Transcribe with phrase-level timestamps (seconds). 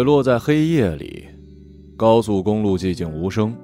[0.00, 1.26] 雪落在黑夜里，
[1.94, 3.54] 高速公路寂静无声。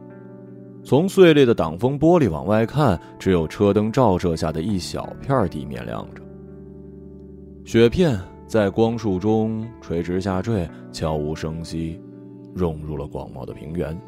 [0.85, 6.21] 从碎裂的挡风玻璃往外看，只有车灯照射下的一小片地面亮着。
[7.65, 11.99] 雪片在光束中垂直下坠，悄无声息，
[12.55, 13.99] 融入了广袤的平原。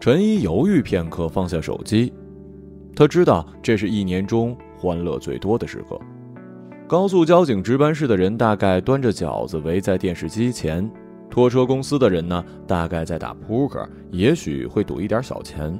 [0.00, 2.12] 陈一犹豫片刻，放下手机。
[2.96, 5.96] 他知道这是一年中欢乐最多的时刻。
[6.86, 10.88] 高速交警值班室的人大概端着饺子围在电视机前，
[11.30, 15.76] 拖车公司的人呢，大概在打扑克，也许会赌一点小钱。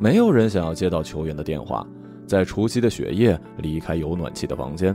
[0.00, 1.86] 没有人想要接到球员的电话，
[2.26, 4.94] 在除夕的雪夜离开有暖气的房间。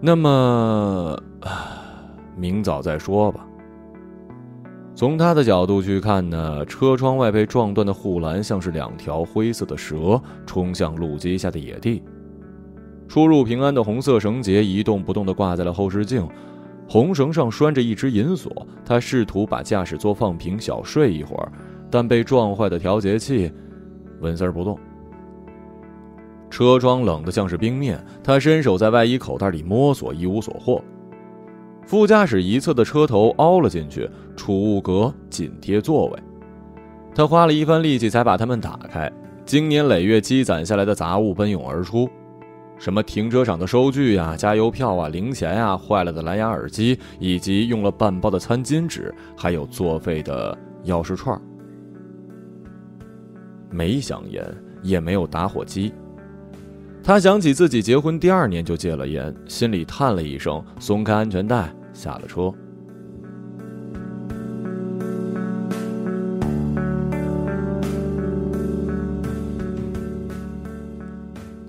[0.00, 1.18] 那么，
[2.36, 3.44] 明早再说吧。
[4.94, 12.00] 从他的角度去看呢，车窗外被撞断的护栏像是两条灰色的蛇，冲向路基下的野地。
[13.08, 16.26] 出入平安的红色绳结一动不动地挂在了后视镜，
[16.88, 18.66] 红绳上拴着一只银锁。
[18.84, 21.52] 他试图把驾驶座放平，小睡一会儿，
[21.90, 23.52] 但被撞坏的调节器
[24.20, 24.78] 纹丝不动。
[26.50, 30.82] 车窗冷得像是冰面，他伸手在外衣口袋里摸索，一无所获。
[31.86, 36.18] 副驾驶一侧的车头凹了进去，储物格紧贴座位。
[37.14, 39.12] 他花了一番力气才把它们打开，
[39.44, 42.08] 经年累月积攒下来的杂物奔涌而出，
[42.78, 51.40] 什么停车场的收据呀、加油票啊、零钱呀、坏了的蓝牙耳机，以及用了半包的餐巾纸，还有作废的钥匙串。
[53.70, 54.44] 没香烟，
[54.82, 55.92] 也没有打火机。
[57.02, 62.52] 他想起自己结婚第二年就戒了烟，心里叹了一声，松开安全带，下了车。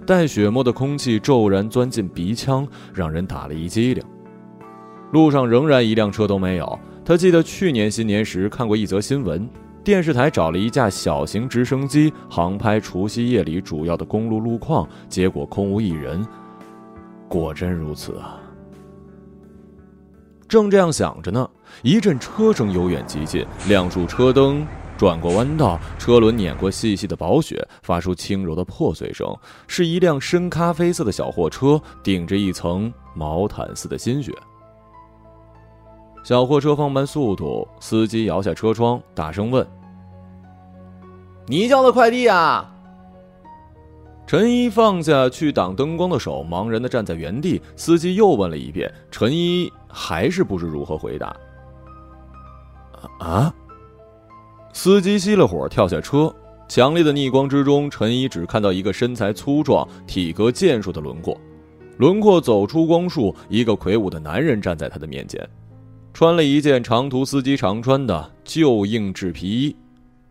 [0.06, 4.04] 带血沫的空气骤然钻进鼻腔，让人打了一激灵。
[5.12, 6.80] 路上仍然一辆车都没有。
[7.04, 9.48] 他记得去年新年时看过一则新闻。
[9.84, 16.26] 电视台找了一架小型直升机航拍除夕夜里主要的公路路况，结果空无一人。
[17.28, 18.42] 果真如此啊！
[20.48, 21.48] 正这样想着呢，
[21.84, 24.66] 一阵车声由远及近，亮束车灯
[24.98, 29.28] 转过弯道，车轮碾过细细的薄雪，发出轻柔的破碎声。
[29.68, 34.32] 是一辆深咖啡色的小货车，顶着一层毛毯似的新雪。
[36.24, 39.68] 小货车放慢速度，司机摇下车窗，大声问
[41.46, 42.72] ：“你叫的快递啊？”
[44.26, 47.62] 陈一放下去挡灯光的手，茫然的站在原地。
[47.76, 51.36] 司机又问了一遍，陈一还是不知如何回答。
[53.20, 53.54] 啊！
[54.76, 56.32] 司机熄了火，跳下车。
[56.68, 61.40] 强烈的逆光之中，陈一只看到一个身材粗壮、体格健硕的轮廓。
[61.98, 65.42] 轮廓走出光束，一个魁梧的男人站在他的面前。
[66.14, 69.76] 穿了一件长途司机常穿的旧硬质皮衣，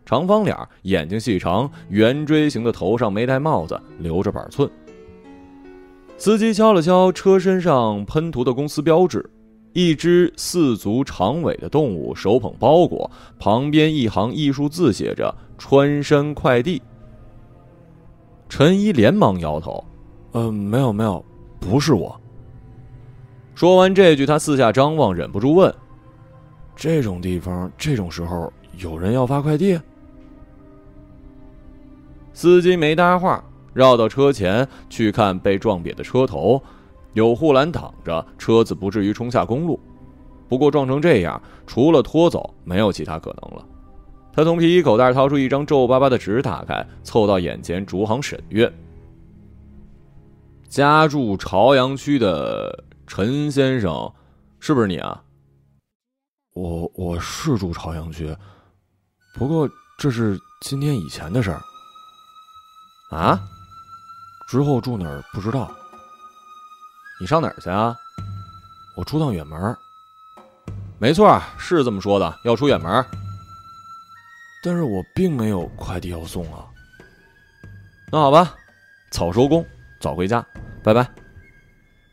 [0.05, 4.69] 长方脸，眼睛细长，圆锥形的头上没戴帽子，留着板寸。
[6.17, 9.27] 司机敲了敲车身上喷涂的公司标志，
[9.75, 16.81] 一只四足长尾的动物手捧包裹，旁边一行艺术字写着“穿山快递”。
[18.47, 19.83] 陈一连忙摇头
[20.31, 21.23] ：“呃，没有，没有，
[21.59, 22.17] 不是我。”
[23.53, 25.75] 说完这句，他四下张望，忍不住问
[26.73, 29.77] ：“这种地方，这种时候有人要发快递？”
[32.31, 33.43] 司机没搭话，
[33.73, 36.63] 绕到车前去看被撞瘪的车头，
[37.15, 39.79] 有护栏挡着，车子不至于冲下公路。
[40.47, 43.65] 不过撞成这样，除了拖走，没有其他可能了。
[44.31, 48.71] 他从皮衣口袋掏出一张皱巴巴的纸，打开，凑到眼前，逐行审阅
[50.69, 54.11] ：“家住朝阳区的。”陈先生，
[54.59, 55.21] 是不是你啊？
[56.53, 58.35] 我我是住朝阳区，
[59.35, 59.69] 不过
[59.99, 61.61] 这是今天以前的事儿。
[63.11, 63.39] 啊？
[64.49, 65.71] 之后住哪儿不知道。
[67.19, 67.95] 你上哪儿去啊？
[68.95, 69.75] 我出趟远门。
[70.97, 73.05] 没错，是这么说的，要出远门。
[74.63, 76.65] 但是我并没有快递要送啊。
[78.11, 78.55] 那好吧，
[79.11, 79.65] 早收工，
[79.99, 80.45] 早回家，
[80.83, 81.07] 拜拜。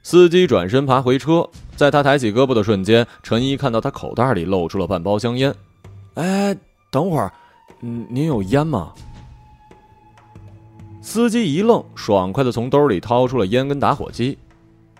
[0.03, 5.55] 司机转身爬回车，在他抬起胳膊的瞬间，陈一看到他口袋里露出了半包香烟。
[6.15, 6.57] 哎，
[6.91, 7.33] 等会儿，
[7.81, 8.93] 嗯，您有烟吗？
[11.01, 14.37] 司机一愣，爽快的从兜里掏出了烟跟打火机。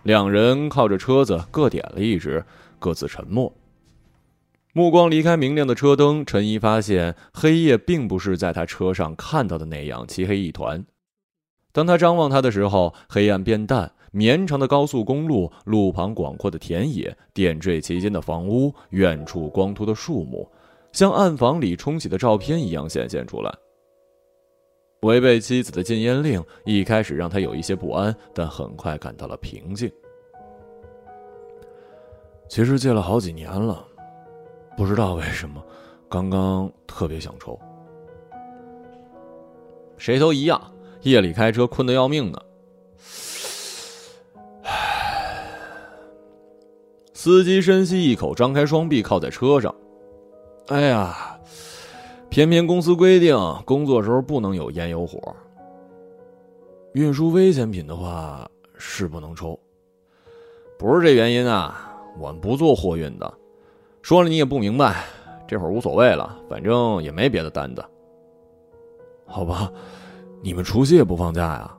[0.03, 2.45] 两人靠着车子各点了一支，
[2.79, 3.53] 各自沉默。
[4.73, 10.85] 目光离开明亮的车灯，陈一发现黑夜并不是在他车上看到的那样漆黑一团。
[11.73, 13.93] 当他张望他的时候，黑暗变淡。
[14.15, 20.47] 绵长的高速公路，路旁广阔的田野，点缀其间的房屋，远处光秃的树木，
[20.93, 23.51] 像暗房里冲洗的照片一样显现出来。
[25.03, 29.91] 违背妻子的禁烟令，一开始让他有一些不安，但很快感到了平静。
[32.49, 33.85] 其实戒了好几年了，
[34.77, 35.61] 不知道为什么，
[36.09, 37.59] 刚刚特别想抽。
[39.97, 42.39] 谁都一样，夜里开车困得要命呢。
[47.13, 49.75] 司机深吸一口，张开双臂靠在车上。
[50.69, 51.32] 哎呀，
[52.33, 53.37] 偏偏公司规定，
[53.67, 55.21] 工作时候不能有烟有火。
[56.95, 59.59] 运输危险品的话是不能抽。
[60.79, 63.35] 不是这原因啊，我们不做货运的。
[64.01, 65.05] 说了你也不明白，
[65.47, 67.85] 这会儿无所谓了，反正也没别的单子。
[69.27, 69.71] 好吧，
[70.41, 71.77] 你们除夕也不放假呀？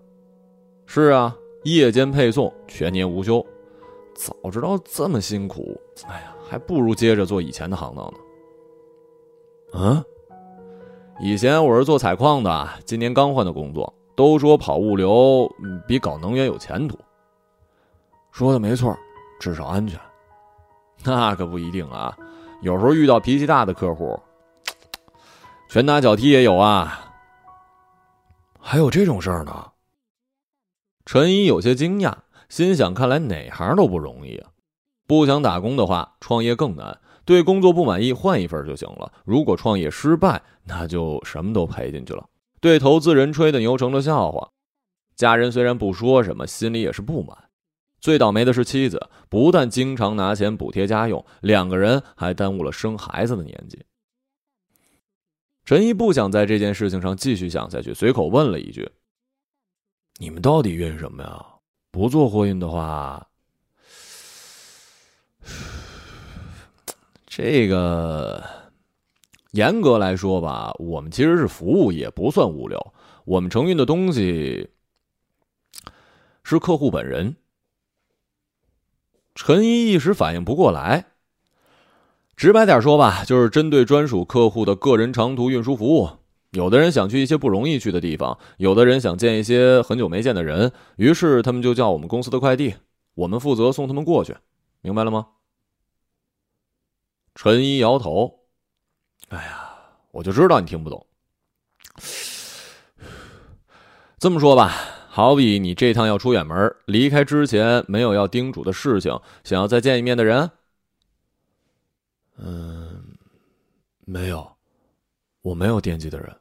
[0.85, 3.44] 是啊，夜间配送，全年无休。
[4.13, 5.75] 早知道这么辛苦，
[6.07, 8.13] 哎呀，还不如接着做以前的行当呢。
[9.75, 10.05] 嗯，
[11.25, 13.93] 以前我是做采矿的，今年刚换的工作。
[14.13, 15.49] 都说跑物流
[15.87, 16.99] 比搞能源有前途。
[18.33, 18.93] 说的没错，
[19.39, 19.97] 至少安全。
[21.05, 22.13] 那可不一定啊，
[22.61, 24.19] 有时候遇到脾气大的客户，
[25.69, 27.13] 拳打脚踢也有啊。
[28.59, 29.71] 还有这种事儿呢？
[31.05, 32.13] 陈一有些惊讶。
[32.49, 34.49] 心想：看来哪行都不容易啊！
[35.07, 36.99] 不想打工的话，创业更难。
[37.25, 39.11] 对工作不满意，换一份就行了。
[39.25, 42.27] 如果创业失败，那就什么都赔进去了。
[42.59, 44.51] 对投资人吹的牛成了笑话。
[45.15, 47.37] 家人虽然不说什么，心里也是不满。
[48.01, 53.85] 最倒霉的是妻子，不但经常拿钱补贴家用，两个人还耽误了生孩子的年纪。
[55.63, 58.91] 陈毅不想在这件事情上继续想下去，随口问了一句
[60.19, 61.45] ：“你们到底运什么呀？”
[61.89, 63.25] 不做货运的话，
[67.35, 68.44] 这个
[69.53, 72.94] 严格来说吧，我们其实是服务也，不算物流。
[73.25, 74.69] 我们承运的东西
[76.44, 77.35] 是客户本人。
[79.33, 81.06] 陈一一时反应不过来，
[82.38, 86.07] 直白点说吧，就是针对专属客户的个人长途运输服务。
[86.51, 92.75] 有的人想去一些不容易去的地方，有的人想见一些很久没见的人，于是他们就叫我们公司的快递，
[93.15, 94.36] 我们负责送他们过去，
[94.81, 95.29] 明白了吗？
[97.35, 98.39] 陈一摇头，
[99.30, 99.74] 哎呀，
[100.12, 101.06] 我就知道你听不懂。
[104.19, 104.74] 这么说吧，
[105.09, 110.50] 好比你这趟要出远门，离开之前没有要叮嘱的事情，想要再见一面的人，
[112.38, 113.18] 嗯，
[114.06, 114.56] 没有，
[115.41, 116.38] 我没有惦记的人。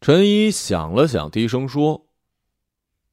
[0.00, 2.06] 陈一想了想，低声说：“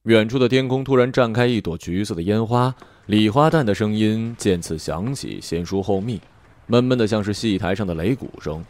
[0.03, 2.75] 远处的天空突然绽开一朵橘色的烟花，
[3.07, 6.21] 礼花弹的声音渐次响起，先疏后密，
[6.67, 8.63] 闷闷的像是戏台上的擂鼓声。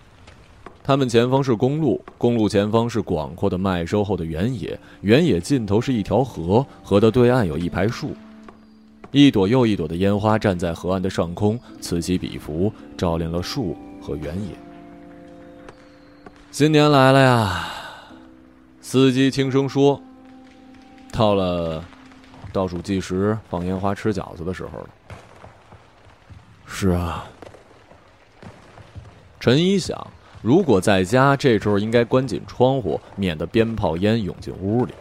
[0.83, 8.16] 他们前方是公路，公路前方是广阔的麦收后的原野，原野尽头是一条河，河的对岸有一排树，
[9.11, 14.56] 一朵又一朵的烟花站在河岸的上空，此起彼伏，照亮了树和原野。
[16.50, 17.68] 新年来了呀！”
[18.81, 20.02] 司机轻声说
[21.14, 21.83] ：“到了
[22.51, 24.89] 倒数计时、放烟花、吃饺子的时候了。”
[26.65, 27.25] 是啊，
[29.39, 30.07] 陈一想，
[30.41, 34.93] 如果在家，这时候应该关紧窗户，免得鞭炮烟涌进屋里。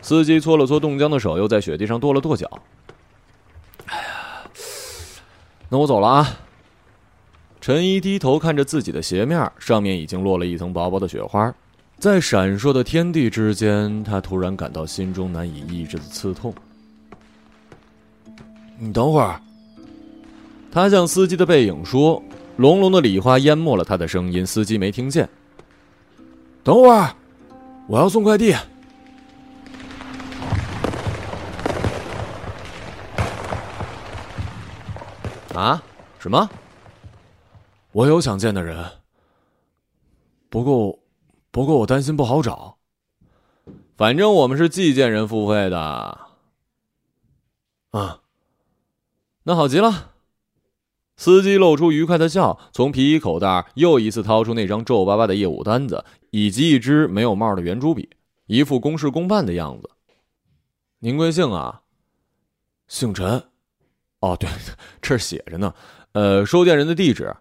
[0.00, 2.50] 司机搓了搓冻僵的手，又在雪地上跺了跺脚。
[3.86, 4.04] 哎呀，
[5.68, 6.26] 那我走了啊！
[7.60, 11.54] 陈一低头看着自己的鞋面，上面已经落了一层薄薄的雪花。
[11.98, 16.54] 在闪烁的天地之间，他突然感到心中难以抑制的刺痛。
[18.78, 19.40] 你等会儿，
[20.70, 22.22] 他向司机的背影说
[22.56, 25.28] ：“隆隆的礼花淹没了他的声音，司机没听见。”
[26.62, 27.12] 等会儿，
[27.88, 28.54] 我要送快递。
[35.52, 35.82] 啊？
[36.20, 36.48] 什么？
[37.90, 38.86] 我有想见的人，
[40.48, 40.97] 不过。
[41.58, 42.78] 不过我担心不好找，
[43.96, 45.76] 反正我们是寄件人付费的。
[47.90, 48.20] 啊，
[49.42, 50.12] 那好极了。
[51.16, 58.08] 司机露出愉快的笑，从皮衣口袋又一次掏出那张皱巴巴的业务单子，以及一支没有帽的圆珠笔，
[58.46, 59.90] 一副公事公办的样子。
[61.00, 61.82] 您贵姓啊？
[62.86, 63.50] 姓陈。
[64.20, 64.48] 哦，对，
[65.02, 65.74] 这写着呢。
[66.12, 67.34] 呃，收件人的地址，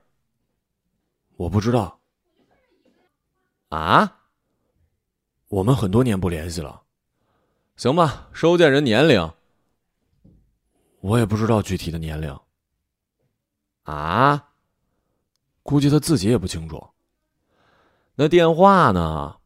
[1.35, 1.96] 我不知道。
[3.69, 4.21] 啊，
[5.49, 6.83] 我们很多年不联系了，
[7.75, 9.33] 行吧，收件人年龄，
[11.01, 12.37] 我也不知道具体的年龄。
[13.83, 14.49] 啊？
[15.63, 16.81] 估计他自己也不清楚。
[18.15, 19.37] 那电话呢？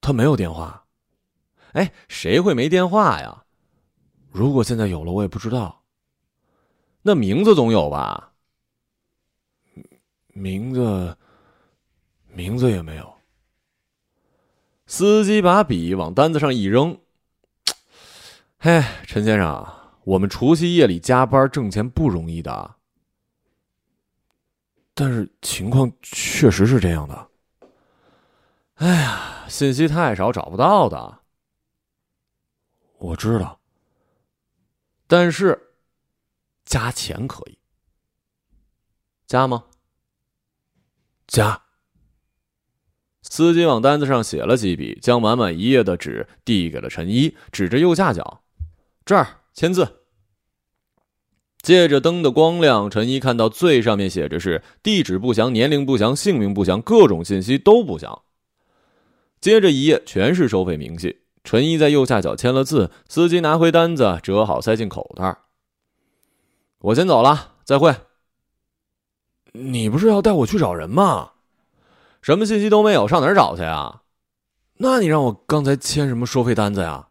[0.00, 0.84] 他没有电话。
[1.72, 3.44] 哎，谁会没电话呀？
[4.30, 5.84] 如果现在有了，我也不知道。
[7.00, 8.32] 那名字总有吧？
[10.26, 11.16] 名字，
[12.32, 13.14] 名字也没有。
[14.86, 16.98] 司机把笔往单子上一扔。
[18.58, 19.66] 嘿，陈先生，
[20.04, 22.76] 我们除夕夜里加班挣钱不容易的。
[24.94, 27.28] 但是情况确实是这样的。
[28.74, 31.20] 哎呀，信息太少，找不到的。
[32.98, 33.58] 我知道，
[35.06, 35.74] 但是
[36.64, 37.58] 加钱可以
[39.26, 39.64] 加吗？
[41.26, 41.61] 加。
[43.32, 48.42] 司机往单子上写了几笔，将满满一页的纸递给了陈一，指着右下角
[49.06, 50.00] ：“这儿签字。”
[51.62, 58.20] 借着灯的光亮，陈一看到最上面写着是地址不详、年龄不详、姓名不详，各种信息都不详。
[59.40, 62.90] 接着一页全是收费明细，陈一在右下角签了字。
[63.08, 65.38] 司机拿回单子，折好塞进口袋。
[66.80, 67.96] 我先走了，再会。
[69.52, 71.31] 你不是要带我去找人吗？
[72.22, 74.02] 什么信息都没有，上哪儿找去啊？
[74.78, 77.08] 那你让我刚才签什么收费单子呀？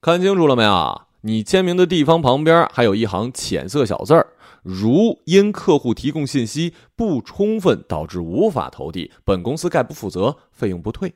[0.00, 1.02] 看清楚了没有？
[1.20, 11.14] 你签名的地方旁边还有一行浅色小字儿：“如因客户提供信息不充分导致无法投递，本公司概不负责，费用不退。”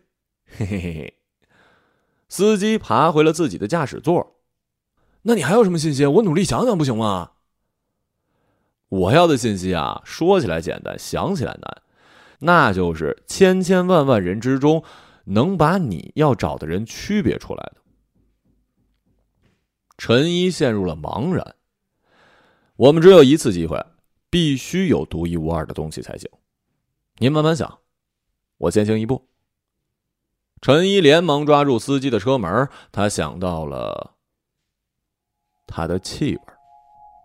[0.59, 1.15] 嘿嘿嘿嘿。
[2.29, 4.37] 司机爬回了自己的驾驶座。
[5.23, 6.05] 那你还有什么信息？
[6.05, 7.31] 我努力想想不行吗？
[8.89, 11.83] 我要的信息啊，说起来简单，想起来难。
[12.41, 14.83] 那就是千千万万人之中，
[15.25, 17.77] 能把你要找的人区别出来的。
[19.97, 21.55] 陈一陷入了茫然。
[22.77, 23.79] 我们只有一次机会，
[24.31, 26.31] 必须有独一无二的东西才行。
[27.19, 27.81] 您慢慢想，
[28.57, 29.29] 我先行一步。
[30.63, 34.15] 陈一连忙抓住司机的车门，他想到了
[35.67, 36.43] 他的气味。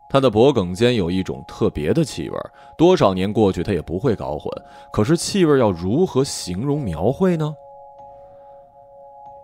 [0.09, 2.38] 他的脖颈间有一种特别的气味，
[2.77, 4.50] 多少年过去他也不会搞混。
[4.91, 7.55] 可是气味要如何形容描绘呢？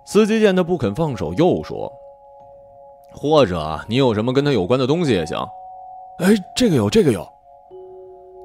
[0.05, 1.91] 司机见他不肯放手，又说
[3.13, 5.37] ：“或者你有什么跟他有关的东西也行。”
[6.19, 7.27] 哎，这个有，这个有。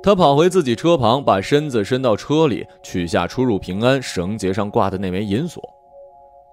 [0.02, 5.62] 他跑回自己车旁，把身子伸到车里，取下出入平安绳结上挂的那枚银锁。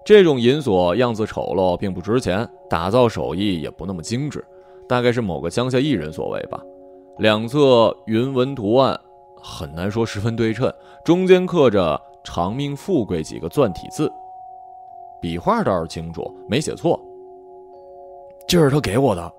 [0.04, 4.44] 这种银锁样子丑陋，并不值钱，打造手艺也不那么精致。
[4.94, 6.62] 大概是某个乡下艺人所为吧，
[7.18, 8.96] 两侧云纹图案
[9.42, 10.72] 很难说十分对称，
[11.04, 14.08] 中间刻着“长命富贵”几个篆体字，
[15.20, 17.02] 笔画倒是清楚，没写错。
[18.48, 19.34] 这是他给我的，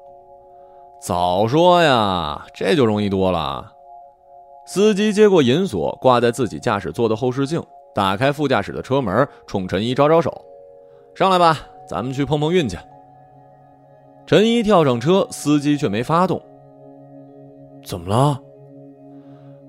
[1.01, 3.73] 早说呀，这就容易多了。
[4.67, 7.63] 司机接过银锁，挂在自己驾驶座的后视镜，
[7.95, 10.35] 打开副驾驶的车门，冲陈一招招手
[11.15, 11.59] ：“上来吧，
[11.89, 12.77] 咱们去碰碰运气。”
[14.27, 16.41] 陈一跳上车，司机却没发动。
[17.85, 18.41] 怎么了？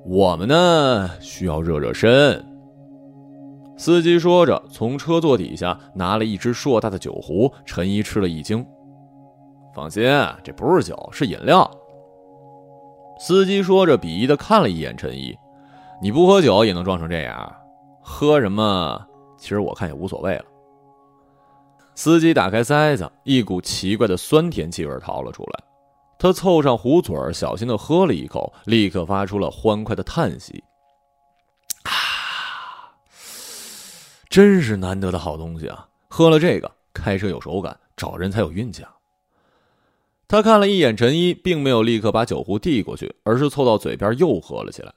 [0.06, 1.10] 我们呢？
[1.20, 2.42] 需要热热身。
[3.76, 7.52] 司机说着，从车座底下拿了一只硕大的酒壶。
[7.66, 8.66] 陈一吃了一惊。
[9.74, 10.04] 放心，
[10.42, 11.70] 这不是酒，是饮料。
[13.20, 15.38] 司机说着，鄙夷的看了一眼陈一
[16.02, 17.54] ：“你不喝酒也能撞成这样？
[18.02, 19.06] 喝什么？
[19.38, 20.46] 其实我看也无所谓了。”
[21.96, 25.64] 司机打开塞子，一股奇怪的酸甜气味逃了出来。
[26.20, 30.64] 他凑上壶嘴儿，小心的喝了一口，立刻发出了欢快的叹息
[31.84, 32.92] ：“啊，
[34.30, 35.88] 真是难得的好东西啊！
[36.08, 38.92] 喝了这个，开车有手感，找人才有运气啊！”
[40.28, 44.94] 他看了一眼陈一，并没有立刻把酒壶递过去，而是凑到嘴边又喝了起来。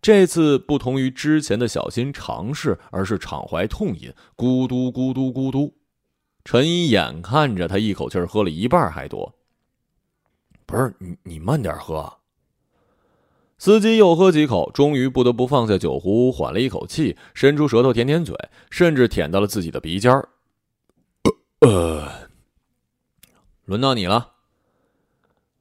[0.00, 5.74] 这次不同于之前的小心尝试，而是敞怀痛饮，咕嘟咕嘟咕嘟。
[6.50, 9.32] 陈一眼看着他一口气喝了一半还多。
[10.66, 12.12] 不是你，你慢点喝。
[13.56, 18.36] 司机又喝几口，终于不得不放下酒壶，缓了一口气，伸出舌头舔舔嘴，
[18.68, 20.28] 甚至舔到了自己的鼻尖儿。
[21.60, 22.28] 呃，
[23.66, 24.32] 轮到你了。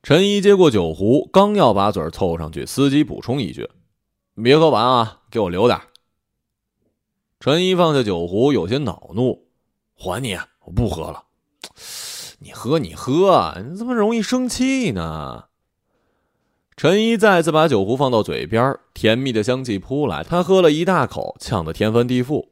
[0.02, 3.70] 陈一接过酒壶，刚要把嘴凑上去，司机补充一句
[4.42, 5.80] ：“别喝完啊，给我留点。”
[7.40, 9.48] 陈一放下酒壶，有些恼怒
[9.94, 10.36] ：“还你。”
[10.70, 11.24] 我不喝了，
[12.38, 15.46] 你喝你喝，你怎么容易生气呢？
[16.78, 22.50] 陈一再次把酒壶放到嘴边，甜蜜的香气扑来，他喝了一大口，呛得天翻地覆。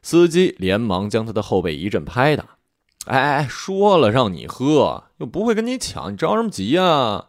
[0.00, 2.56] 司机连忙将他的后背一阵拍打。
[3.04, 7.26] 哎哎，说了让你喝，又不会跟你抢，你着什么急呀？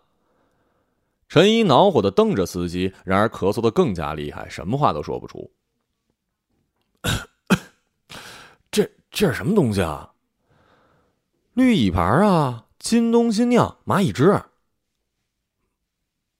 [1.27, 5.51] 陈一恼火的瞪着司机，然而咳嗽的更加厉害，什么话都说不出。
[8.71, 10.11] 这这是什么东西啊？
[11.53, 14.41] 绿蚁牌啊，金东新酿蚂蚁汁。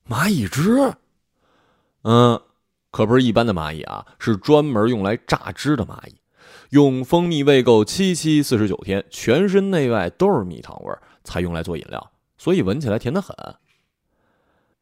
[0.08, 0.94] 蚂蚁汁？
[2.04, 2.42] 嗯，
[2.92, 6.16] 可不是一般的蚂蚁啊，是专门用来榨汁的蚂蚁。
[6.70, 13.36] 用蜂蜜喂够七七四十九天，全身内外都是蜜糖味儿，才用来做饮料，所以闻起来甜得很。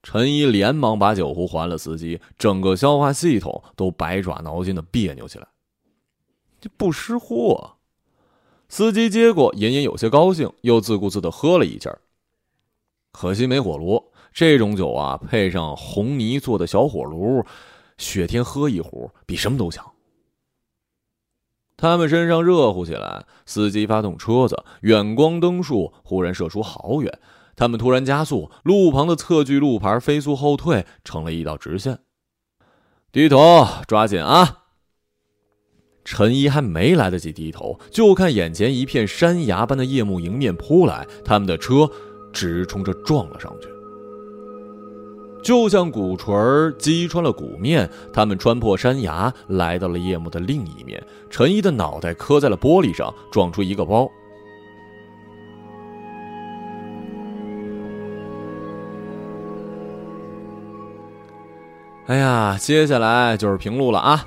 [0.03, 5.47] 陈一连忙把酒壶还了司机，整个消化系统都百爪挠心的别扭起来。
[6.59, 7.76] 这不识货，
[8.69, 11.99] 司机接过，隐隐有些高兴，又自顾自的喝了一气儿。
[13.11, 17.43] 可惜没火炉，这种酒啊，配上红泥做的小火炉，
[17.97, 19.93] 雪天喝一壶比什么都强。
[21.77, 27.19] 他们身上热乎起来，司机发动车子，远光灯束忽然射出好远。
[27.55, 31.99] 他们突然加速，路旁的侧距路牌飞速后退，成了一道直线。
[33.11, 34.65] 低头，抓紧啊！
[36.09, 41.89] 陈一还没来得及低头，就看眼前一片山崖般的夜幕迎面扑来，他们的车
[42.31, 43.67] 直冲着撞了上去，
[45.43, 47.89] 就像鼓槌击穿了鼓面。
[48.13, 51.05] 他们穿破山崖，来到了夜幕的另一面。
[51.29, 54.09] 陈一的脑袋磕在了玻璃上，撞出一个包。
[62.05, 64.25] 哎呀，接下来就是平路了啊！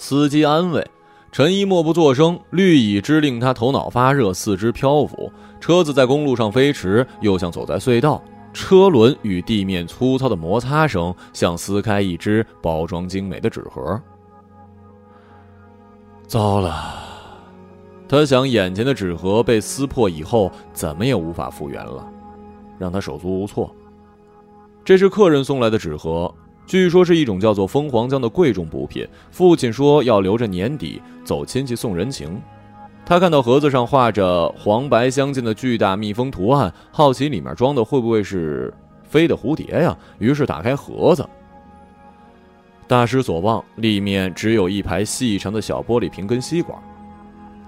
[0.00, 0.82] 司机安慰
[1.30, 2.40] 陈一，默不作声。
[2.48, 5.30] 绿蚁之令他头脑发热，四肢漂浮。
[5.60, 8.20] 车子在公路上飞驰，又像走在隧道。
[8.54, 14.00] 车轮与地面粗糙的摩擦声，像撕开一只包装精美的纸盒。
[16.26, 16.94] 糟了，
[18.08, 22.10] 他想，眼前的纸盒被撕破以后，怎么也无法复原了，
[22.78, 23.70] 让他手足无措。
[24.82, 26.34] 这是客人送来的纸盒，
[26.70, 29.04] 据说是一种叫做蜂皇浆的贵重补品。
[29.32, 32.40] 父亲说要留着年底走亲戚送人情。
[33.04, 39.98] 他看到盒子上画着黄白相间的巨大蜜蜂图案，好奇里面装的会不会是飞的蝴蝶呀？
[40.20, 41.28] 于是打开盒子，
[42.86, 46.78] 大失所望，里面只有一排细长的小玻璃瓶跟吸管。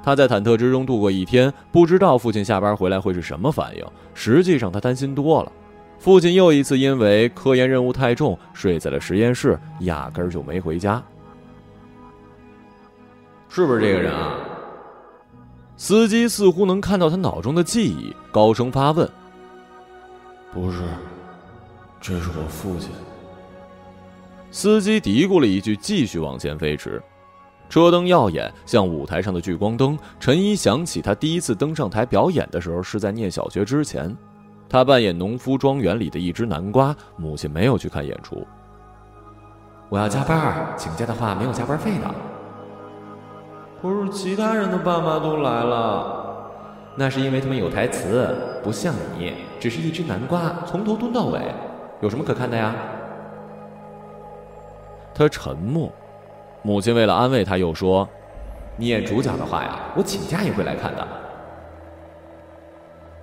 [0.00, 3.84] 他在忐忑之中度过一天，不知道父亲下班回来会是什么反应。
[4.14, 5.50] 实际上，他担心多了。
[6.02, 11.00] 父亲又一次因为科研任务太重，睡在了实验室，压根儿就没回家。
[13.48, 14.36] 是不是这个人啊？
[15.76, 19.08] 司机似乎能看到他脑中的记忆，高声发问
[20.52, 20.82] ：“不是，
[22.00, 22.90] 这是我父亲。”
[24.50, 27.00] 司机嘀咕了一句，继续往前飞驰。
[27.68, 29.96] 车灯耀眼，像舞台上的聚光灯。
[30.18, 34.12] 陈一想起他第一次登上台表演的时候，是在念小学之前。
[34.72, 38.42] 他扮演农夫庄园里的一只南瓜，母亲没有去看演出。
[39.90, 42.10] 我要加班，请假的话没有加班费的。
[43.82, 46.50] 不是其他人的爸妈都来了，
[46.96, 51.54] 那是因为他们有台词，不像你，只是一只南瓜，从头蹲到尾，
[52.00, 52.74] 有什么可看的呀？
[55.12, 55.92] 他沉默，
[56.62, 58.08] 母亲为了安慰他，又说
[58.78, 61.06] ：“你演主角的话呀，我请假也会来看的。”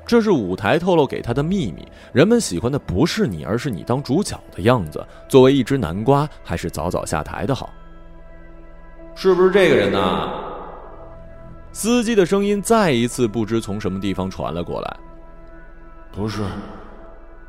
[0.10, 1.88] 这是舞台透露给他的秘密。
[2.12, 5.06] 人们喜欢的不是你，而是你当主角的样子。
[5.28, 7.70] 作为一只南瓜，还是早早下台的好。
[9.14, 10.32] 是不是这个人呢？
[11.72, 14.98] 司机的声音再一次不知从什么地方传了过来。
[16.12, 16.42] 不是，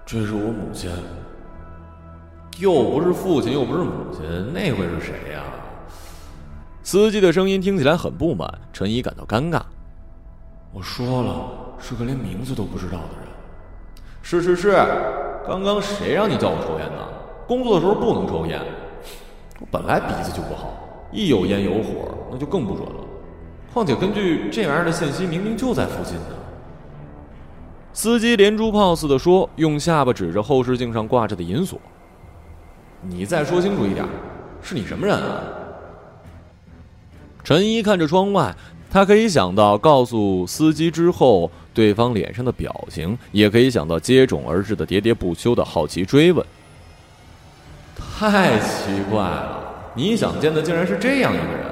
[0.04, 0.90] 这是我母亲。
[2.58, 5.42] 又不是父亲，又不是母亲，那会是谁呀？
[6.82, 9.62] 司机的声音听起来很不满，陈怡感到尴尬。
[10.74, 11.59] 我说了。
[11.80, 13.28] 是个连名字都不知道的人。
[14.22, 14.76] 是是是，
[15.46, 17.08] 刚刚谁让你叫我抽烟的？
[17.46, 18.60] 工作的时候不能抽烟。
[19.58, 20.72] 我本来鼻子就不好，
[21.10, 23.04] 一有烟有火，那就更不准了。
[23.72, 26.36] 况且根据这玩意儿的信息，明明就在附近呢。
[27.92, 31.80] 司机连珠炮似的说，用下巴指着后视镜上挂着的银锁。
[33.02, 34.06] 你再说清楚一点，
[34.62, 35.42] 是你什么人啊？
[37.42, 38.54] 陈一看着窗外。
[38.90, 46.44] 他可以想到告诉司机之后对方脸上的表情，也可以想到接踵而至的喋喋不休的好奇追问。
[47.94, 51.70] 太奇怪了，你想见的竟然是这样一个人。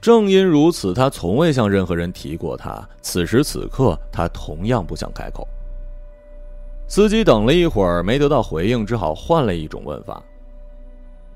[0.00, 2.86] 正因如此，他从未向任何人提过他。
[3.00, 5.48] 此时此刻，他同样不想开口。
[6.86, 10.22] 司机等了一会儿没得到回应，只好换了一种问法：“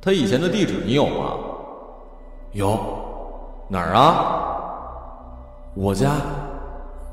[0.00, 1.32] 他以前的地址你有吗
[2.52, 2.78] ？”“有。
[3.68, 4.44] ”“哪儿啊
[5.74, 6.12] ？”“我家。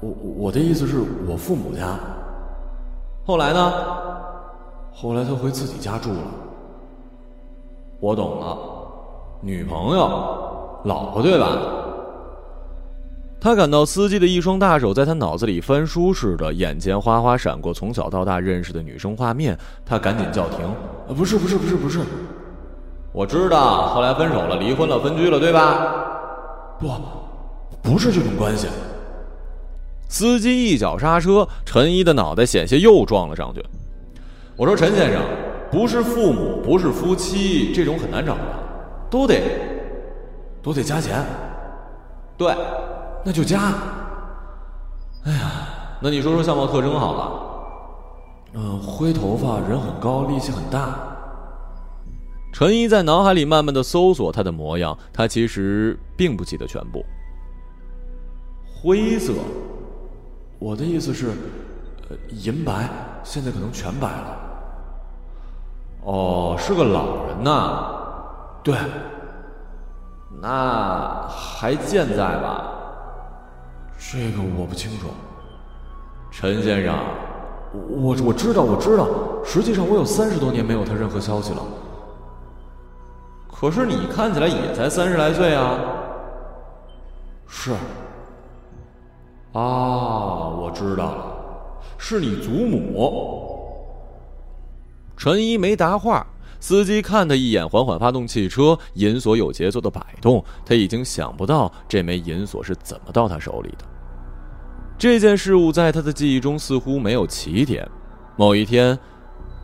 [0.02, 1.98] 我我的意思是我父母家。
[3.26, 3.74] ”“后来呢
[4.94, 6.20] ？”“后来他回自己家住了。
[8.00, 8.58] ”“我懂了，
[9.42, 11.58] 女朋友，老婆对吧？”
[13.46, 19.56] 他感到司机的一双大手在他脑子里翻书似的，眼前哗哗闪过从小到大认识的女生画面。
[19.86, 20.62] 他赶紧叫停
[21.16, 22.00] ：“不是，不是，不是，不是！
[23.14, 25.94] 我知道，后来分手了，离婚了，分居了，对吧？
[26.80, 26.90] 不，
[27.84, 28.68] 不是这种关系。”
[30.10, 33.64] 司机一脚刹车，陈一的脑袋险些又撞了上去。
[34.56, 35.22] 我说：“陈先生，
[35.70, 38.42] 不是父母，不是夫妻，这种很难找的，
[39.08, 39.40] 都得，
[40.64, 41.24] 都得加钱。”
[42.36, 42.52] 对。
[43.26, 43.74] 那就加。
[45.26, 45.52] 哎呀，
[46.00, 47.42] 那你说说相貌特征好了。
[48.54, 50.96] 嗯，灰头发，人很高，力气很大。
[52.54, 57.04] 陈一在脑海里慢慢的搜索他的模样，他其实并不记得全部。
[58.64, 59.34] 灰色，
[60.60, 61.32] 我的意思是，
[62.10, 62.88] 呃，银白，
[63.24, 64.38] 现在可能全白了。
[66.04, 67.92] 哦，是个老人呐。
[68.64, 68.76] 对。
[70.42, 72.75] 那还健在吧？
[73.98, 75.08] 这个我不清楚，
[76.32, 76.96] 陈先生，
[77.74, 79.08] 我我知道我知道，
[79.44, 81.62] 实际上我有三十多年没有他任何消息了。
[83.52, 85.80] 可是你看起来也才三十来岁啊。
[87.48, 87.72] 是。
[89.54, 91.36] 啊，我知道了，
[91.98, 93.54] 是你祖母。
[95.16, 96.28] 陈一没答话，
[96.66, 100.44] 司机看他一眼，缓缓发动汽车，银锁有节奏的摆动。
[100.66, 103.86] 他已经想不到这枚银锁是怎么到他手里的。
[104.98, 107.88] 这件事物在他的记忆中似乎没有起点。
[108.36, 108.98] 某一天，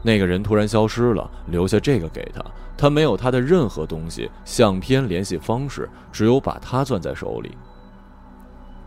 [0.03, 2.45] 那个人突然消失了，留下这个给他。
[2.77, 7.49] 他没有他的任何东西，相片、联系方式，只有把他攥在手里。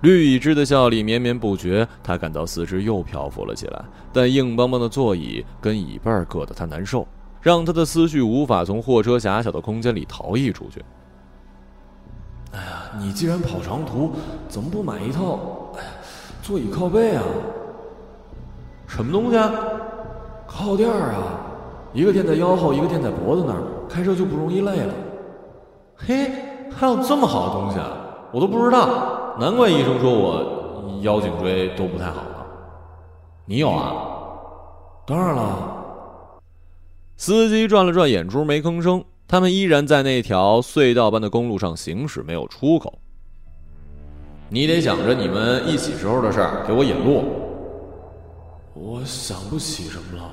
[0.03, 7.05] 绿已知的笑里绵绵不绝，他感到四肢又漂浮了起来，但硬邦邦的座椅跟椅背硌得他难受，
[7.45, 10.83] 让他的思绪无法从货车狭小的空间里逃逸出去。
[12.53, 14.13] 哎呀，你既然跑长途，
[14.49, 15.39] 怎么不买一套？
[15.75, 15.91] 哎呀！
[16.41, 17.23] 座椅靠背啊，
[18.87, 19.37] 什么东西？
[19.37, 19.53] 啊？
[20.47, 21.13] 靠垫啊，
[21.93, 24.95] 一个垫在腰后，一个垫在脖子那儿，开车就不容易累了。
[25.97, 26.31] 嘿，
[26.75, 27.91] 还有这么好的东西啊，
[28.33, 29.37] 我都不知道。
[29.39, 32.47] 难怪医生说我腰颈椎都不太好了。
[33.45, 33.93] 你有啊？
[35.05, 35.74] 当然了。
[37.17, 39.03] 司机转了转眼珠，没吭声。
[39.27, 42.99] 他们依然在那条隧道般的公路上行驶，没有出口。
[44.51, 47.25] 你得想着你们一起时候的事儿，给我引路。
[48.75, 50.31] 我想不起什么了。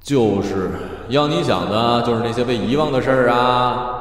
[0.00, 0.70] 就是
[1.10, 3.99] 要你想的，就是那些被遗忘的事儿啊。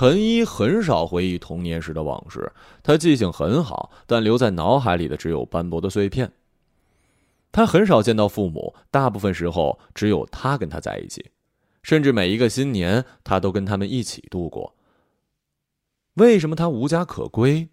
[0.00, 2.50] 陈一很少回忆童年时的往事，
[2.82, 6.32] 他记性很好，但留在脑海里的只有斑驳的碎片。
[7.52, 11.30] 他很少见到父母，大部分时候只有他跟他在一起，
[11.82, 14.74] 甚至每一个新年他都跟他们一起度过。
[16.14, 17.68] 为什么他无家可归？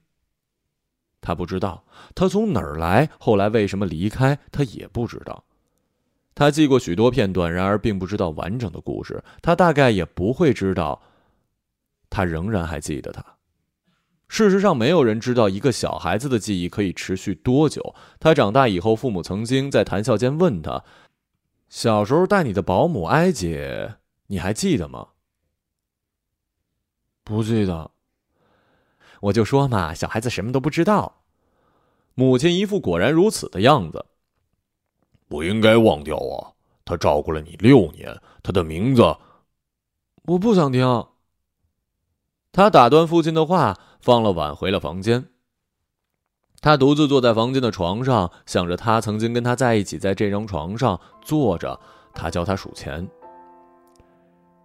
[1.21, 5.45] 他不知道，他从哪儿来，后来为什么离开，他也不知道。
[6.35, 9.23] 他记过许多片段，然而并不知道完整的故事。
[9.41, 11.01] 他大概也不会知道，
[12.09, 13.23] 他仍然还记得他。
[14.29, 17.95] 事实上，没有人知道一个小孩子的记忆可以持续多久。
[18.19, 20.83] 他长大以后，父母曾经在谈笑间问他
[21.69, 23.95] ：“小时候带你的保姆艾姐，
[24.27, 25.07] 你还记得吗
[27.23, 27.91] ？”“不记得。”
[29.21, 31.23] 我就说嘛，小孩子什么都不知道。
[32.13, 34.05] 母亲一副果然如此的样子。
[35.29, 36.51] 不应该忘掉啊！
[36.85, 39.01] 他照顾了你六年，他的名字……
[40.23, 40.85] 我不想听。
[42.57, 43.77] 他打断父亲的话。
[43.99, 45.25] 放了碗，回了房间。
[46.61, 51.77] 他独自坐在房间的床上，想着他曾经跟他在一起，在这张床上坐着。
[52.13, 53.05] 他教他数钱：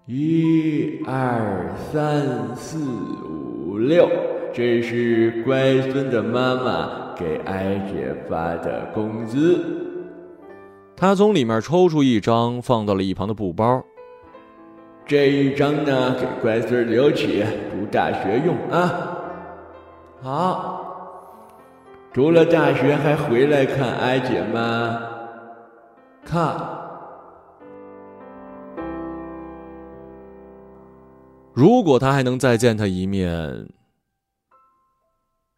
[0.07, 4.09] 一二三四五六，
[4.55, 9.65] 这是乖孙的妈妈给艾姐发的工资。
[10.95, 13.83] 他从里面抽出一张，放到了一旁的布包。
[15.05, 19.19] 这一张呢，给乖孙留起，读大学用啊。
[20.23, 20.85] 好，
[22.15, 25.03] 读了大学还回来看哀姐吗？
[26.25, 26.57] 看。
[31.53, 33.69] 如果他还能再见他一面，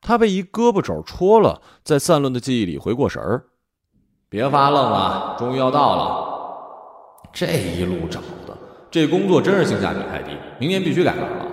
[0.00, 3.44] 他被一胳膊肘戳了，在散乱的记忆里回过神儿。
[4.28, 6.34] 别发愣了，终于要到了。
[7.32, 8.20] 这一路找，
[8.94, 11.48] 这工作真是性价比太低，明年必须改行了。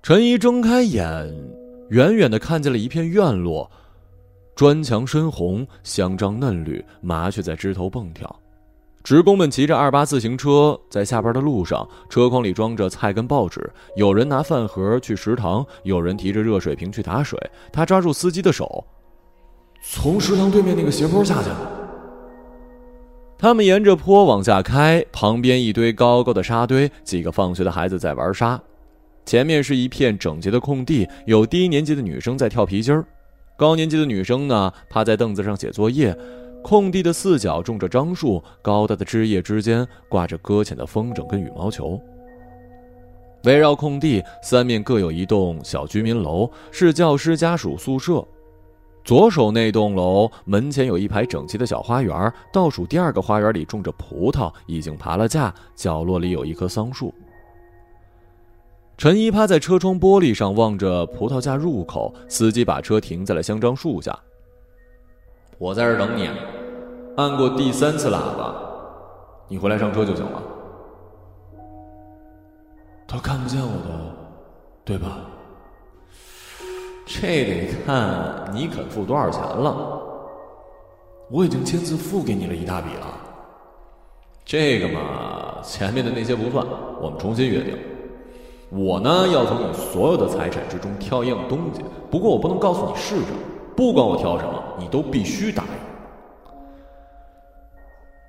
[0.00, 1.28] 陈怡睁开眼，
[1.88, 3.68] 远远的看见了一片院落，
[4.54, 8.32] 砖墙深红，香樟嫩绿，麻雀在枝头蹦跳。
[9.02, 13.68] 职工们骑着二八自行车在下班的路上，车筐里装着菜跟报纸。
[13.96, 17.36] 有人拿饭盒去食堂，有人提着热水瓶去打水。
[17.72, 18.86] 他抓住司机的手，
[19.82, 21.72] 从食堂对面那个斜坡下去了。
[23.38, 28.58] 他们沿着坡往下开，旁边一堆高高的沙堆，几个放学的孩子在玩沙。
[29.26, 33.04] 前面是一片整洁的空地，有低年级的女生在跳皮筋儿，
[33.56, 36.16] 高年级的女生呢趴在凳子上写作业。
[36.62, 42.00] 空地的四角种着樟树，高大的枝叶之间挂着搁浅的风筝跟羽毛球。
[43.44, 48.26] 围绕空地三面各有一栋小居民楼，是教师家属宿舍。
[49.06, 55.54] 左手那栋楼门前有一排整齐的小花园，倒数第二个花园里种着葡萄，已经爬了架。
[55.76, 57.14] 角落里有一棵桑树。
[58.98, 64.18] 陈一趴在车窗玻璃上望着葡萄架入口，司机把车停在了香樟树下。
[65.56, 66.28] 我在这等你。
[67.16, 68.54] 按过第三次喇叭，
[69.46, 70.42] 你回来上车就行了。
[73.06, 74.16] 他看不见我的，
[74.84, 75.20] 对吧？
[77.06, 80.02] 这得看你肯付多少钱了。
[81.30, 83.06] 我已经签字付给你了一大笔了。
[84.44, 86.66] 这个嘛，前面的那些不算，
[87.00, 87.78] 我们重新约定。
[88.70, 93.38] 我呢，要从你所有的财产之中挑一样东西，不过我不能告诉你是什么。
[93.76, 95.70] 不管我挑什么，你都必须答应。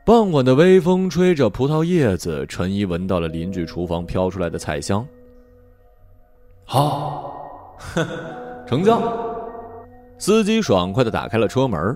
[0.06, 5.06] 傍晚的微风吹着葡萄叶子，陈怡闻到了邻居厨房飘出来的菜香。
[6.63, 7.34] 好，
[7.78, 8.08] 哼，
[8.67, 9.01] 成交。
[10.17, 11.95] 司机爽快的打开了车门。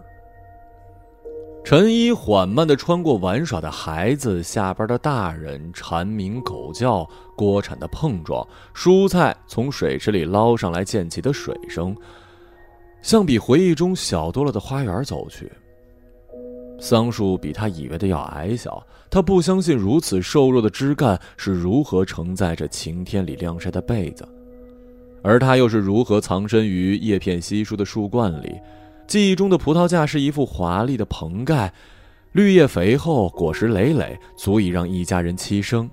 [1.64, 11.96] 陈一缓慢的穿过玩耍的孩子、下班的大人、蝉鸣、狗叫、锅铲的碰撞、蔬菜从水池里捞上来溅起的水声，
[13.02, 15.52] 向比回忆中小多了的花园走去。
[16.80, 24.28] 桑树比他以为的要矮小，他不相信如此瘦弱的枝干是如何承载着晴天里晾晒的被子，
[25.24, 28.60] 而他又是如何藏身于叶片稀疏的树冠里。
[29.08, 31.74] 记忆中的葡萄架是一副华丽的棚盖，
[32.32, 35.90] 绿叶肥厚，果实累累，足以让一家人栖生，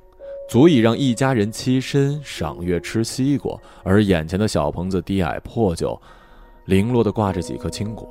[0.48, 3.58] 足以让一家人栖身赏月吃西瓜。
[3.82, 6.00] 而眼前的小棚子低矮破旧，
[6.66, 8.08] 零落的挂着几颗青果。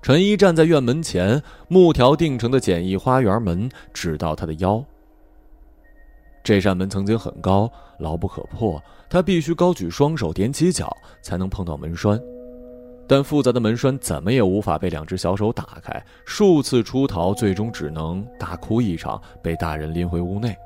[0.00, 4.84] 陈一站在院门前，木条钉成的简易花园门直到他的腰。
[6.44, 12.20] 这扇门曾经很高，牢不可破，他必须高举双手，踮起脚才能碰到门栓。
[13.06, 20.56] 但复杂的门栓怎么也无法被两只小手打开，数次出逃，最终只能大哭一场，被大人拎回屋内。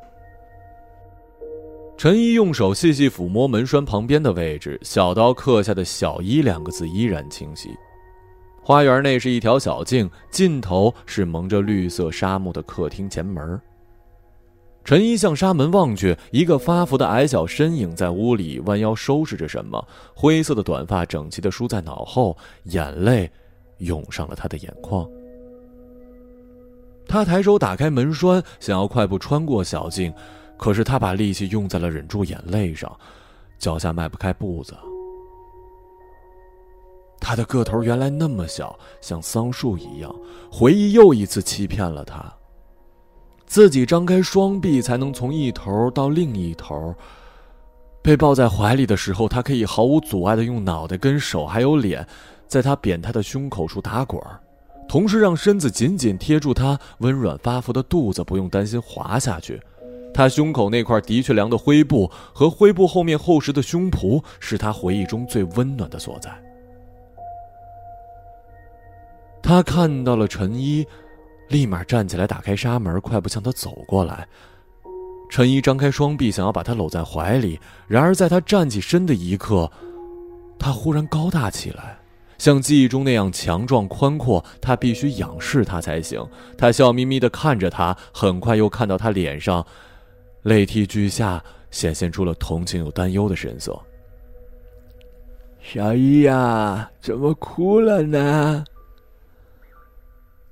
[1.97, 7.71] 陈一用手细细抚摸门栓旁边的位置，小刀刻下的“小一”两个字依然清晰。
[8.63, 13.61] 花园内是一条小径，尽头是蒙着绿色纱幕的客厅前门。
[14.89, 23.31] 陈一向沙门望去，一个发福的矮小身影在屋里弯腰收拾着什么，灰色的短发整齐的梳在脑后，眼泪
[23.81, 25.07] 涌上了他的眼眶。
[27.07, 30.11] 他抬手打开门栓，想要快步穿过小径，
[30.57, 32.91] 可是他把力气用在了忍住眼泪上，
[33.59, 34.75] 脚下迈不开步子。
[37.21, 40.11] 他的个头原来那么小，像桑树一样。
[40.51, 42.35] 回忆又一次欺骗了他。
[43.49, 46.95] 自己张开双臂才能从一头到另一头。
[48.03, 52.07] 被抱在怀里的时候，他可以毫无阻碍的用脑袋、跟手还有脸，
[52.47, 54.23] 在他扁塌的胸口处打滚
[54.89, 59.61] 同时让身子紧紧贴住他温软发福的肚子，不用担心滑下去。
[60.15, 66.31] 他胸口那块的确凉的灰布和灰布后面厚实的胸脯，是他回忆中最温暖的所在。
[69.43, 70.87] 他看到了陈一，
[71.49, 74.27] 立马站起来，打开纱门，快步向他走过来。
[75.31, 77.59] 陈一张开双臂，想要把他搂在怀里。
[77.87, 79.71] 然而，在他站起身的一刻，
[80.59, 81.99] 他忽然高大起来，
[82.39, 84.43] 像记忆中那样强壮宽阔。
[84.61, 86.27] 他必须仰视他才行。
[86.57, 89.65] 他笑眯眯地看着他，很快又看到他脸上
[90.43, 93.79] 泪涕俱下，显现出了同情又担忧的神色。
[95.61, 98.65] 小一呀，怎么哭了呢？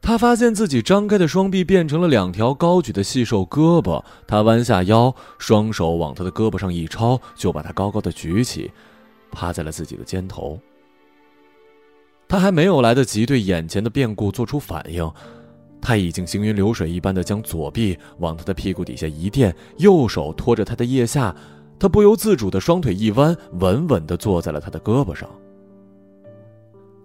[0.07, 8.71] 他发现自己张开的双臂变成了两条高举的细瘦胳膊，他弯下腰，双手往他的胳膊上一抄，就把他高高的举起，
[9.33, 10.61] 趴在了自己的肩头。
[12.29, 15.12] 他还没有来得及对眼前的变故做出反应，
[15.81, 21.35] 他已经行云流水一般的将左臂往他的屁股底下一垫，右手托着他的腋下，
[21.81, 25.29] 他不由自主的双腿一弯，稳稳的坐在了他的胳膊上。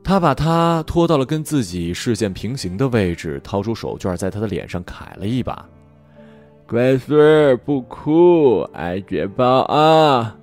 [0.04, 5.66] 他把他拖到了跟自己视线平行的位置，掏出手绢在他的脸上揩了一把。
[6.68, 10.38] 乖孙儿，不哭，挨姐抱啊！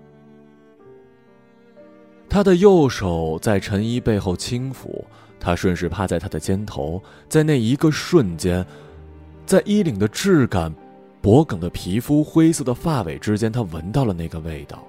[2.29, 5.03] 他的右手在陈一背后轻抚，
[5.41, 8.65] 他顺势趴在他的肩头，在那一个瞬间，
[9.47, 10.73] 在衣领的质感、
[11.23, 14.87] 脖颈的皮肤、灰色的发尾之间，他闻到了那个味道。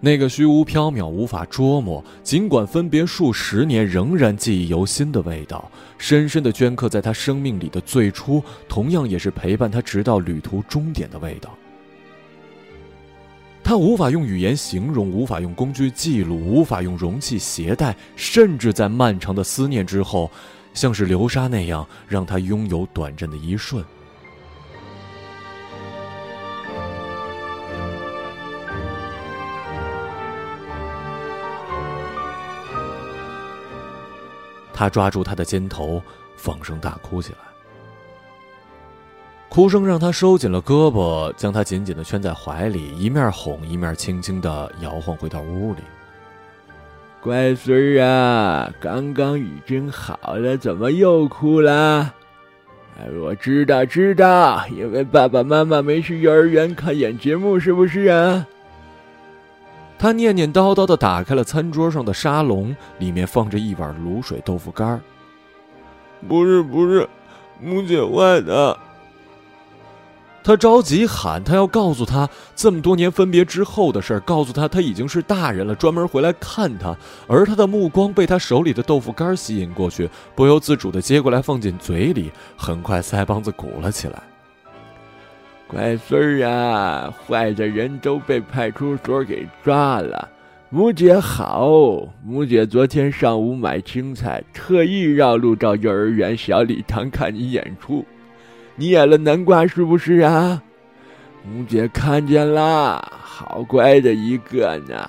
[0.00, 11.52] 那个虚无缥缈、无法捉摸，尽管分别数十年，仍然记忆犹新的味道，深深的镌刻在他生命里的最初，同样也是陪伴他直到旅途终点的味道。
[13.64, 20.30] 他无法用语言形容，无法用工具记录，无法用容器携带，甚至在漫长的思念之后，
[20.72, 23.84] 像是流沙那样，让他拥有短暂的一瞬。
[34.78, 36.00] 他抓住他的肩头，
[36.36, 37.38] 放声大哭起来。
[39.48, 45.80] 哭声让他收紧了胳膊，将他紧紧的圈在怀里，一面哄，一面轻轻的摇晃回到屋里。
[47.20, 52.14] 乖孙儿啊，刚刚已经好了，怎么又哭了？
[53.00, 58.46] 哎，我知道，知道，因为爸爸妈妈没去幼儿园看演节目，是不是啊？
[59.98, 65.00] 他念念叨叨的打开了餐桌上的沙龙，里面放着一碗卤水豆腐干
[66.28, 67.08] 不是不是，
[67.60, 68.78] 母姐坏的。
[70.44, 76.96] 他着急喊，他要告诉他这么多年分别之后的事儿，告诉他他已经是大人了，专门回来看他。
[77.26, 84.22] 而他的目光被他手里的豆腐干吸引过去，不由自主的接过来放进嘴里，很快腮帮子鼓了起来。
[85.68, 90.26] 乖孙儿啊，坏的人都被派出所给抓了。
[90.70, 91.68] 母姐好，
[92.24, 98.02] 母姐昨天上午买青菜，特意绕路到幼儿园小礼堂看你演出。
[98.76, 100.62] 你演了南瓜是不是啊？
[101.44, 105.08] 母姐看见啦，好乖的一个呢，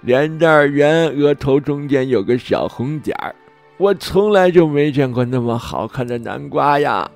[0.00, 3.34] 脸蛋圆，额头中间有个小红点儿。
[3.76, 7.10] 我从来就没见过那么好看的南瓜呀。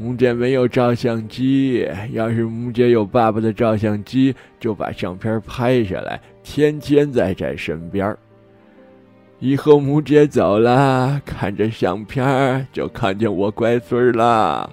[0.00, 8.16] 母姐没有照相机，要是母姐有爸爸的照相机，就把相片拍下来，天天在在身边。
[9.40, 14.70] 以后母姐走了，看着相片就看见我乖孙儿了。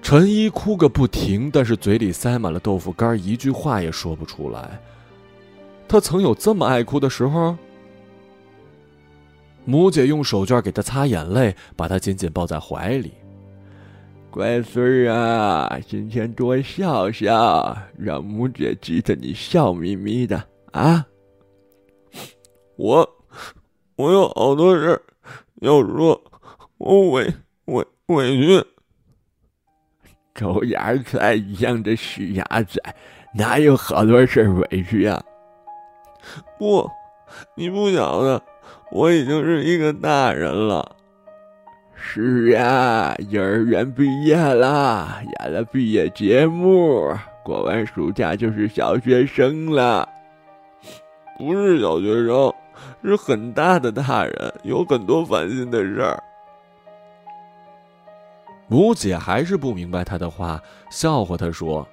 [0.00, 4.80] 陈一哭个不停，但是嘴里塞满了豆腐干，一句话也说不出来。
[5.86, 7.54] 他曾有这么爱哭的时候？
[9.70, 13.14] 母姐用手绢给他擦眼泪，把他紧紧抱在怀里。
[14.28, 21.06] 乖孙儿啊，今天多笑笑，让母姐记得你笑眯眯的啊。
[22.74, 23.08] 我，
[23.94, 25.00] 我有好多事
[25.60, 26.20] 要说，
[26.78, 27.32] 我委
[27.66, 28.66] 委委屈。
[30.34, 32.82] 狗牙菜一样的死牙仔，
[33.36, 35.22] 哪有好多事委屈呀？
[36.58, 36.90] 不，
[37.54, 38.42] 你不晓得。
[38.90, 40.96] 我已经是一个大人了，
[41.94, 47.12] 是呀，幼儿园毕业了，演了毕业节目，
[47.44, 50.08] 过完暑假就是小学生了。
[51.38, 52.52] 不是小学生，
[53.02, 56.22] 是很大的大人，有很多烦心的事儿。
[58.66, 60.60] 母姐还是不明白他的话，
[60.90, 61.86] 笑话他说：“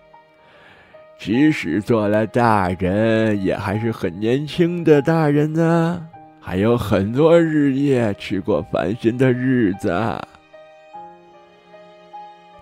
[1.17, 6.07] 即使做了大人，也还是很年轻的大人呢。”
[6.47, 9.91] 还有很多日夜去过烦心的日子。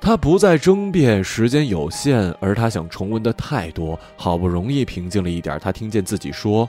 [0.02, 4.00] 他不再争辩，时间有限，而他想重温的太多。
[4.18, 6.68] 好不容易平静了一点，他听见自己说：“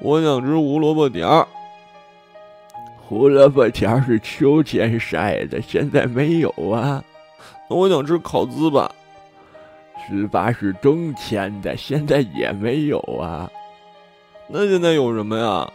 [0.00, 1.48] 我想吃胡萝卜条。”
[3.00, 7.02] 胡萝卜条是秋天晒的，现在没有啊。
[7.70, 8.86] 那我想吃烤糍粑，
[10.06, 13.50] 糍粑是冬天的，现在也没有啊。
[14.46, 15.66] 那现在有什么呀？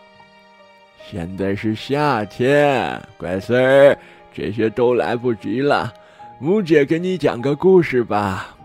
[1.10, 3.98] 现在是夏天，乖孙儿，
[4.34, 5.94] 这些都来不及了。
[6.40, 8.56] 母姐给你讲个故事吧。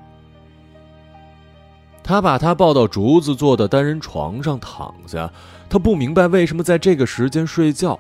[2.03, 5.31] 他把他抱到竹子做的单人床上躺下，
[5.69, 7.99] 他不明白为什么在这个时间睡觉。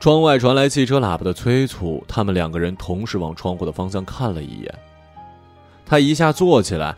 [0.00, 4.74] 窗外传来汽车喇叭的催促，他们两个人同时往窗户的方向看了一眼。
[5.84, 6.96] 他一下坐起来，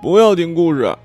[0.00, 0.96] 不要听故事。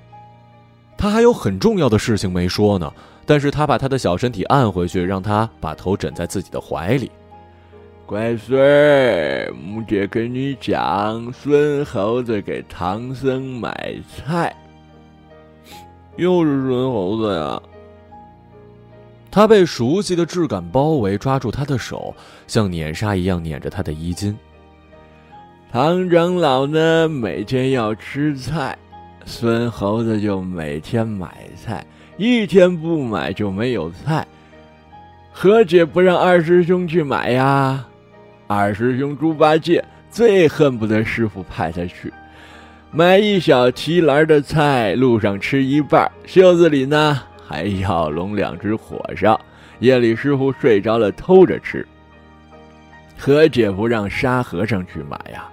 [0.96, 2.90] 他还有很重要的事情没说呢。
[3.26, 7.10] 但是他把他的小身体按回去，让他把头枕在自己的怀里。
[8.06, 14.54] 乖孙儿，母姐跟你讲，孙猴子给唐僧买菜。
[16.14, 17.60] 又是孙猴子呀！
[19.28, 22.14] 他被熟悉的质感包围，抓住他的手，
[22.46, 24.34] 像碾沙一样碾着他的衣襟。
[25.70, 28.78] 唐长老呢，每天要吃菜，
[29.26, 31.84] 孙猴子就每天买菜，
[32.16, 34.26] 一天不买就没有菜。
[35.32, 37.86] 何解不让二师兄去买呀？
[38.46, 42.12] 二师兄猪八戒最恨不得师傅派他去。
[42.90, 49.38] 买一小提篮的菜，路上吃一半，袖子里呢还要拢两只火烧。
[49.80, 51.86] 夜里师傅睡着了，偷着吃。
[53.18, 55.46] 何解不让沙和尚去买呀？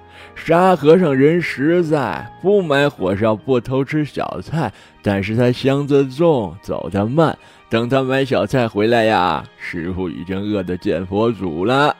[0.45, 4.69] 沙和尚人实在，不买火烧，不偷吃小菜。
[5.01, 7.37] 但是他箱子重，走得慢。
[7.69, 11.95] 等他买小菜回来呀，师傅已经饿得见佛祖了。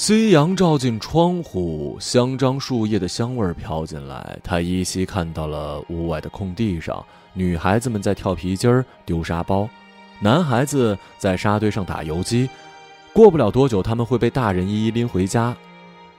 [0.00, 4.38] 夕阳照进窗户，香樟树叶的香味飘进来。
[4.44, 9.68] 他依稀看到了屋外的空地上，女孩子们在跳皮筋儿、丢沙包，
[10.20, 12.48] 男孩子在沙堆上打游击。
[13.12, 15.52] 过不了多久，他们会被大人一一拎回家，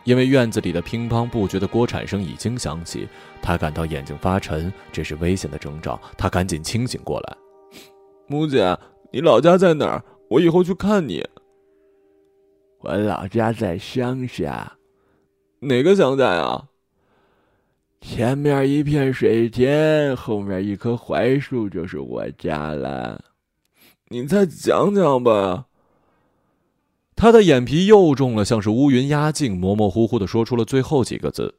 [0.04, 3.08] 因为院子里的乒乓不绝的锅铲声已经响起。
[3.42, 5.98] 他感到眼睛发沉，这是危险的征兆。
[6.18, 7.38] 他赶紧清醒过来。
[8.28, 8.78] 母姐，
[9.14, 10.04] 你老家在哪儿？
[10.30, 11.26] 我以后去看你。
[12.80, 14.78] 我老家在乡下，
[15.60, 16.70] 哪个乡下呀？
[18.00, 23.22] 前面一片水田，后面一棵槐树，就是我家了。
[24.08, 25.66] 你再讲讲吧。
[27.18, 31.56] 他的眼皮又重了，像是乌云压境，模模糊糊的说出了最后几个字：“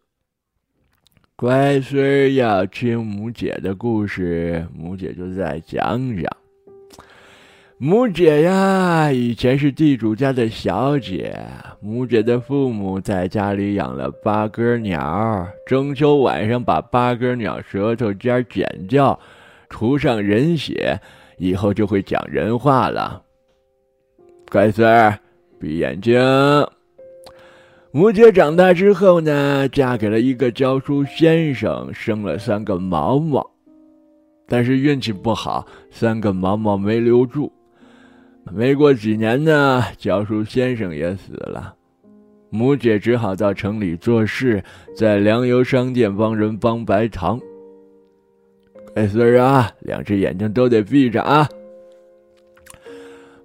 [1.37, 6.35] 乖孙要听母姐的故事，母姐就再讲讲。”
[7.83, 11.35] 母姐呀，以前是地主家的小姐。
[11.81, 19.19] 母姐的父母在家里养了八哥鸟，中秋晚上把八哥鸟舌头尖剪掉，
[19.71, 21.01] 涂上人血，
[21.39, 23.23] 以后就会讲人话了。
[24.51, 25.19] 乖孙儿，
[25.59, 26.21] 闭眼睛。
[27.93, 33.51] 母姐长大之后呢，嫁给了一个教书先生，生了三个毛毛，
[34.47, 37.51] 但是运气不好，三个毛毛没留住。
[38.53, 41.75] 没过几年呢，教书先生也死了，
[42.51, 44.63] 母姐只好到城里做事，
[44.97, 47.41] 在粮油商店帮人帮白糖。
[48.95, 51.49] 乖孙儿啊，两只眼睛都得闭着啊！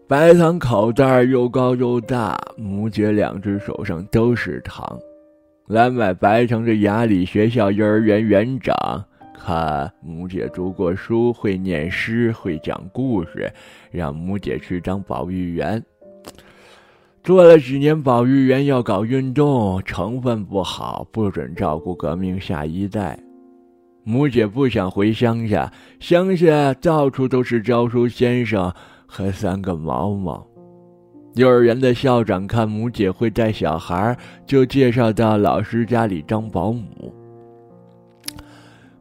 [0.07, 4.99] 白糖口袋又高又大，母姐两只手上都是糖。
[5.67, 8.75] 来买白糖的雅礼学校幼儿园园长。
[9.39, 13.51] 看母姐读过书，会念诗，会讲故事，
[13.91, 15.83] 让母姐去当保育员。
[17.23, 23.19] 做了几年保育员，要搞运动，成分不好，不准照顾革命下一代。
[24.03, 28.71] 母姐不想回乡下，乡下到处都是教书先生
[29.07, 30.45] 和三个毛毛。
[31.33, 34.15] 幼儿园的校长看母姐会带小孩，
[34.45, 37.13] 就介绍到老师家里当保姆。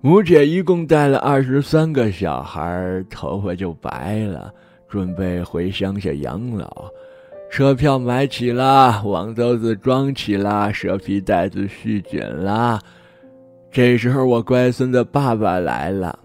[0.07, 4.53] 母姐一共带了二十三个小孩，头发就白了，
[4.87, 6.85] 准备回乡下养老。
[7.51, 12.79] 车票买起了，网兜子装起了，蛇皮袋子续紧了。
[13.71, 16.19] 这时候，我乖孙的爸爸来了。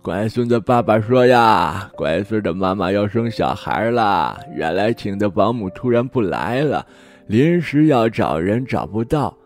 [0.00, 6.86] 乖孙的爸爸说：“呀，乖孙的妈妈要生小孩了，原来请的保姆突然不来了，
[7.26, 9.36] 临时要找人找不到，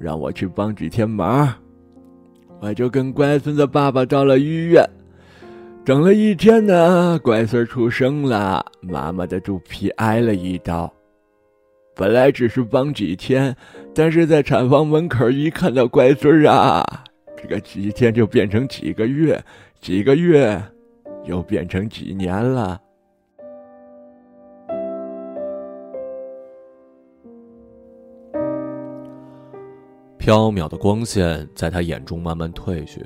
[0.00, 1.48] 让我去帮几天忙。”
[2.60, 4.84] 我就跟乖孙的爸爸到了医院，
[5.84, 10.92] 等了一天呢，乖孙出生了，妈妈的肚皮挨了一刀。
[11.94, 13.56] 本来只是帮几天，
[13.94, 16.84] 但是在产房门口一看到乖孙啊，
[17.40, 19.42] 这个几天就变成几个月，
[19.80, 20.60] 几个月
[21.24, 22.80] 又变成几年了。
[30.28, 33.02] 飘渺的光线在他眼中慢慢褪去，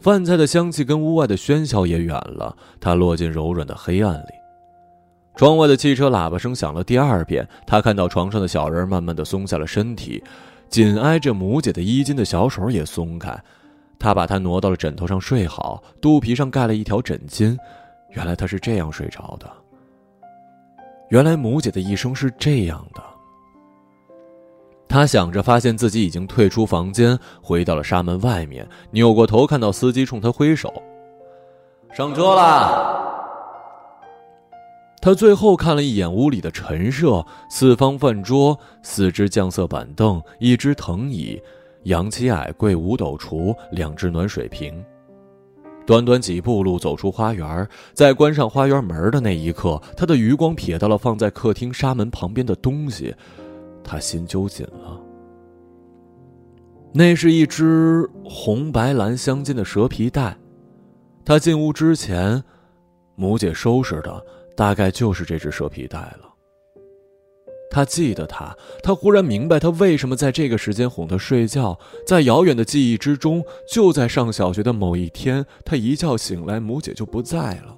[0.00, 2.56] 饭菜的香气跟屋外的喧嚣也远了。
[2.78, 4.28] 他落进柔软的黑暗里。
[5.34, 7.44] 窗外的汽车喇叭声响了第二遍。
[7.66, 10.22] 他看到床上的小人慢慢的松下了身体，
[10.68, 13.36] 紧挨着母姐的衣襟的小手也松开，
[13.98, 17.58] 他把她挪到了枕头上睡好，肚皮上盖了一条枕巾。
[18.10, 19.50] 原来他是这样睡着的。
[21.08, 23.02] 原来母姐的一生是这样的。
[24.88, 30.72] 他想着，发现自己已经退出房间，回到了沙门外面，扭过头看到司机冲他挥手
[31.92, 33.04] ：“上车啦！”
[35.00, 41.40] 他最后看了一眼屋里的陈设：四方饭桌、四只酱色板凳、一只藤椅、
[41.84, 44.84] 杨七矮柜、五斗橱、两只暖水瓶。
[45.86, 53.14] 短短几步路走出花园，在关上花园门的那一刻，他的余光瞥到了放在客厅纱门旁边的东西，
[53.88, 55.00] 他心揪紧了。
[56.92, 60.36] 那是一只红白蓝相间的蛇皮袋，
[61.24, 62.42] 他进屋之前，
[63.14, 64.22] 母姐收拾的
[64.54, 66.28] 大概就是这只蛇皮袋了。
[67.70, 71.78] 他记得他，他忽然明白他为什么在这个时间哄他睡觉。
[72.06, 77.77] 在遥远的记忆之中，就在上小学的某一天，他一觉醒来，母姐就不在了。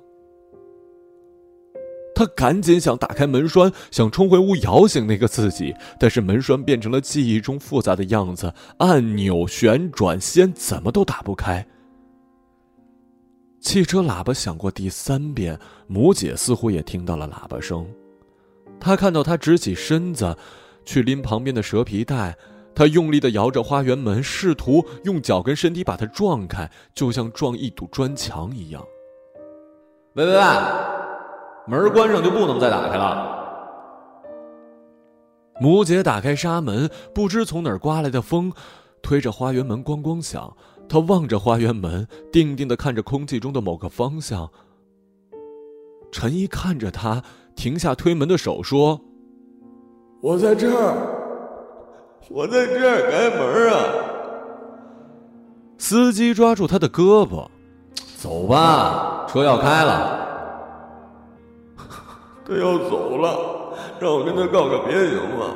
[2.21, 11.67] 他赶紧想打开门栓，想冲回屋摇醒那个自己，但是门栓变成了记忆中复杂的样子，按钮、旋转先，怎么都打不开。
[13.59, 17.87] 汽车喇叭响过第三遍，母姐似乎也听到了喇叭声。
[18.79, 20.37] 她看到他直起身子，
[20.85, 22.37] 去拎旁边的蛇皮袋，
[22.75, 28.85] 他用力地摇着花园门，试图用脚跟身体把它撞开，就像撞一堵砖墙一样。
[30.17, 30.43] 喂喂喂，
[31.71, 33.39] 门关上就不能再打开了。
[35.61, 38.53] 母姐打开纱门，不知从哪儿刮来的风，
[39.01, 40.53] 推着花园门咣咣响。
[40.89, 44.51] 她望着花园门，定定的看着空气中的某个方向。
[46.11, 47.23] 陈一看着他。
[47.57, 48.99] 停下推门的手，说
[50.23, 50.95] ：“我在这儿，
[52.31, 53.85] 我在这儿，开门啊！”
[55.77, 57.47] 司机抓住他的胳膊
[58.17, 60.20] ：“走吧，车要开了。”
[62.51, 65.55] 他要走了，让我跟他告个别行吗？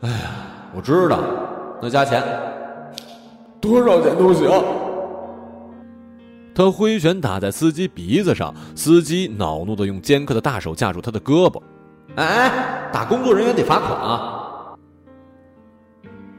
[0.00, 0.30] 哎呀，
[0.74, 1.18] 我知道，
[1.82, 2.22] 那加钱，
[3.60, 4.50] 多少钱都行。
[6.54, 11.60] 他挥拳打在司机鼻子上，司机恼怒的用尖刻的大手架住他的胳膊。
[12.14, 14.35] 哎哎，打工作人员得罚款啊！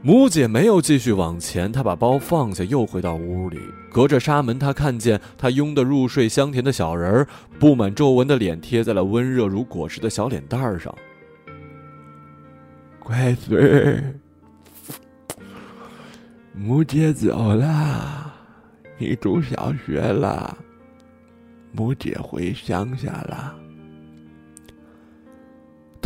[0.08, 3.60] 母姐没有继续往前，她把包放下，又回到屋里。
[3.92, 7.28] 隔着纱门，她看见他拥得入睡香甜的小人儿，
[7.60, 10.96] 布满皱纹的脸贴在了温热如果实的小脸蛋上。
[13.00, 14.16] 乖孙儿，
[16.54, 18.34] 母姐走了。
[18.98, 20.58] 你读小学了，
[21.74, 23.54] 母姐回乡下了。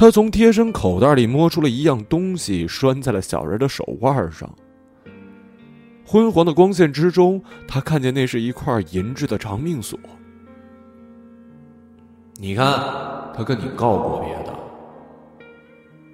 [0.02, 4.52] 他从贴身口袋里摸出了一样东西，拴在了小人的手腕上。
[6.04, 10.00] 昏黄的光线之中，他看见那是一块银质的长命锁。
[12.38, 12.66] 你看，
[13.36, 14.56] 他跟你告过别的。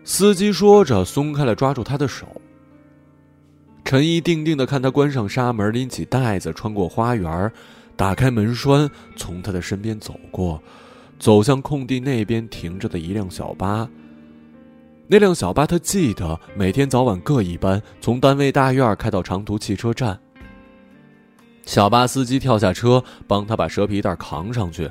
[0.03, 2.27] 司机说着，松开了抓住他的手。
[3.85, 7.49] 陈一定定的看他关上纱门，拎起袋子，穿过花园，
[7.95, 10.61] 打开门栓，从他的身边走过，
[11.19, 13.89] 走向空地那边停着的一辆小巴。
[15.07, 20.19] 那辆小巴他记得，每天早晚各一班，从单位大院开到长途汽车站。
[21.65, 24.89] 小巴司机跳下车，帮他把蛇皮袋扛上去，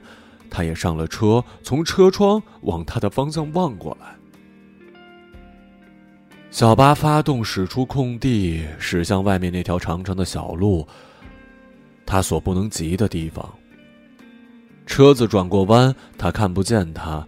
[0.51, 4.15] 他也上了车，从车窗往他的方向望过来。
[6.51, 10.87] 小巴发动，驶出空地，驶向外面那条长长的小路。
[12.07, 13.53] 他所不能及的地方。
[14.87, 17.27] 车子转过弯，他看不见他，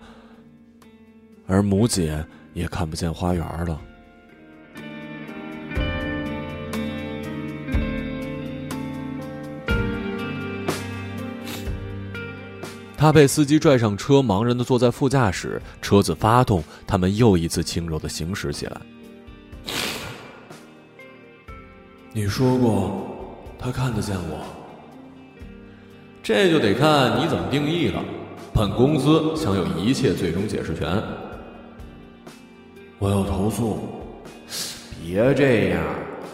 [1.46, 3.78] 而母姐也看不见花园了。
[12.96, 15.60] 他被司机拽上车，茫然的坐在副驾驶。
[15.82, 18.80] 车子发动，他们又一次轻柔的行驶起来。
[22.12, 23.06] 你说过，
[23.56, 24.57] 他看得见我。
[26.28, 28.04] 这就得看你怎么定义了。
[28.52, 31.02] 本公司享有一切最终解释权。
[32.98, 33.78] 我要投诉。
[35.02, 35.82] 别这样。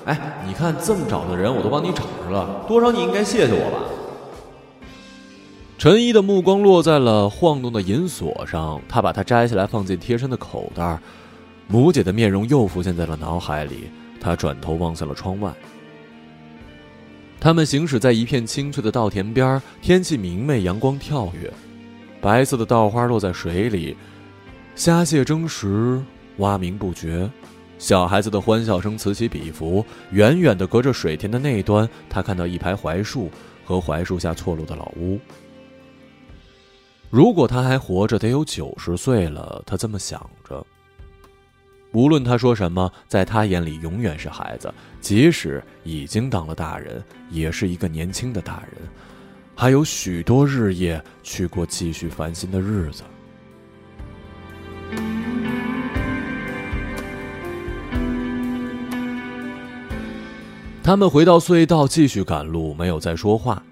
[0.07, 3.78] 哎，你看这么找的人，我都帮你找着了，多少你应该谢谢我吧。
[5.78, 10.99] 陈一的目光落在了晃动的银锁上，他把它摘下来放进贴身的口袋。
[11.68, 13.90] 母姐的面容又浮现在了脑海里，
[14.20, 15.53] 他转头望向了窗外。
[17.45, 21.53] 他们行驶在一片青翠的稻田边天气明媚，阳光跳跃，
[22.18, 23.95] 白色的稻花落在水里，
[24.74, 26.03] 虾蟹争食，
[26.38, 27.30] 蛙鸣不绝。
[27.76, 29.84] 小孩子的欢笑声此起彼伏。
[30.12, 33.30] 远远的，隔着水田的那端，他看到一排槐树
[33.62, 35.20] 和槐树下错落的老屋。
[37.11, 39.62] 如果他还活着，得有九十岁了。
[39.66, 40.18] 他这么想
[40.49, 40.66] 着。
[41.92, 44.72] 无论他说什么，在他眼里永远是孩子。
[45.05, 48.88] 即使已经当了大人，也是一个年轻的大人，
[49.55, 53.02] 还有许多日夜去过继续烦心的日子。
[60.82, 63.62] 他们回到隧道，继续赶路，没有再说话。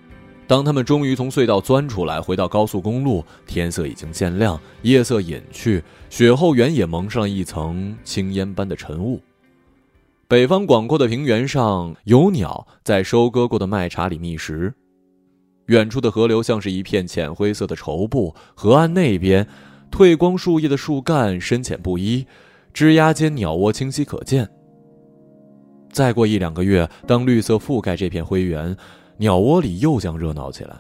[0.47, 9.23] 当他们终于从隧道钻出来，回到高速公路，天色已经渐亮，夜色隐去，雪后原也蒙上了一层青烟般的晨雾。
[10.33, 14.73] 北方广阔的平原上，有鸟在收割过的麦茬里觅食。
[15.67, 19.47] 远处的河流像是一片浅灰色的绸布，河岸那边，
[19.91, 22.27] 褪光树叶的树干深浅不一，
[22.73, 24.49] 枝桠间鸟窝清晰可见。
[25.91, 28.75] 再过一两个月，当绿色覆盖这片灰原。
[29.19, 30.75] 鸟窝里又将热闹起来。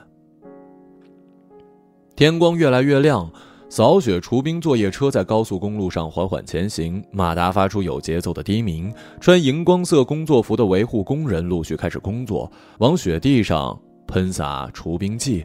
[2.16, 3.30] 天光越来越亮，
[3.72, 8.92] 扫雪除冰作业车在高速公路上缓缓前行，马达发出有节奏的低鸣。
[9.18, 15.42] 穿荧光色工作服的维护工人陆续开始工作，往雪地上喷洒除冰剂。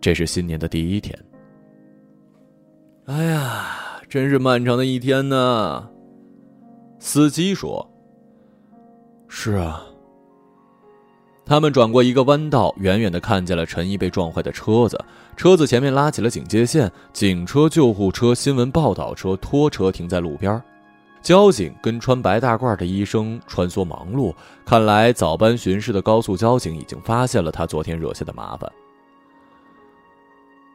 [0.00, 1.16] 这是新年的第一天。
[3.04, 3.66] 哎呀，
[4.08, 5.88] 真是漫长的一天呢。
[6.98, 7.88] 司机说
[9.30, 9.84] ：“是啊。”
[11.48, 15.02] 他们转过一个弯道，远远的看见了陈毅被撞坏的车子。
[15.34, 20.62] 车子前面拉起了警戒线，警车、救护车、新闻报道车、拖车停在路边。
[21.22, 24.34] 交警跟穿白大褂的医生穿梭忙碌。
[24.66, 28.70] 看来早班巡视的高速交警已经发现了他昨天惹下的麻烦。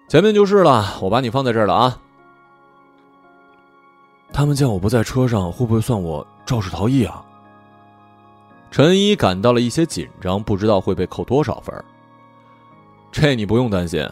[0.09, 1.99] 前面就是了，我把你放在这儿了啊。
[4.33, 7.23] 他们见我不在车上，会不会算我肇事逃逸啊？
[8.73, 11.71] 陈一感到了一些紧张，不知道会被扣多少分。
[13.11, 14.03] 这你不用担心。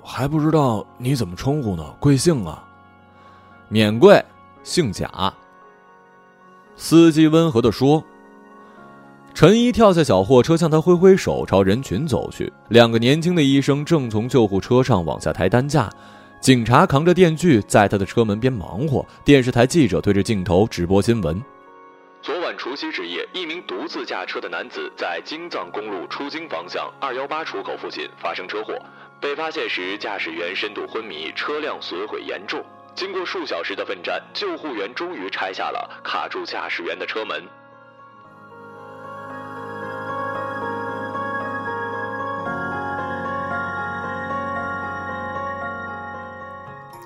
[0.00, 1.84] 我还不知道你怎么称呼呢？
[2.00, 2.66] 贵姓啊？
[3.68, 4.24] 免贵，
[4.62, 5.30] 姓贾。
[6.74, 8.02] 司机温和的说。
[9.34, 12.50] 陈一跳下小货车，向他挥挥手，朝人群走去。
[12.70, 15.92] 两个年轻的医生正从救护车上往下抬担架，
[16.40, 19.04] 警察扛着电锯在他的车门边忙活。
[19.22, 21.38] 电视台记者对着镜头直播新闻。
[22.26, 28.76] 昨晚除夕之夜，一名独自驾车的男子在京藏公路出京方向二幺八出口附近发生车祸，
[29.20, 32.66] 被发现时驾驶员深度昏迷，车辆损毁严重。
[32.96, 37.44] 经过数小时的奋战，救护员终于拆下了卡住驾驶员的车门。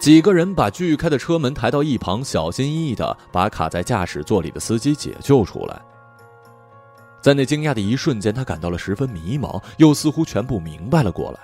[0.00, 5.78] 几个人把锯开的车门抬到一旁，小心翼翼的把卡在驾驶座里的司机解救出来。
[7.20, 11.38] 在那惊讶的一瞬间，他感到了十分迷茫，又似乎全部明白了过来。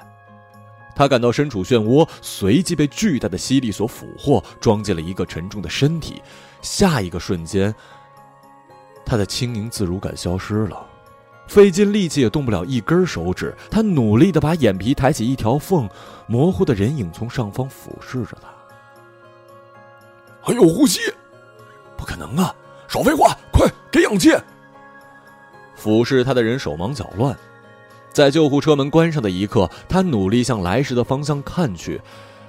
[0.95, 6.23] 他感到身处漩涡，随即被巨大的吸力所俘获，装进了一个沉重的身体。
[6.63, 7.75] 下一个瞬间，
[9.05, 10.87] 他的轻盈自如感消失了，
[11.47, 13.55] 费尽力气也动不了一根手指。
[13.71, 15.89] 他努力的把眼皮抬起一条缝。
[16.29, 18.49] 模糊的人影从上方俯视着他，
[20.43, 20.99] 还有呼吸，
[21.97, 22.53] 不可能啊！
[22.89, 24.33] 少废话，快给氧气！
[25.77, 27.33] 俯视他的人手忙脚乱，
[28.13, 32.03] 在救护车门关上的一刻，他努力向来时的方向看去，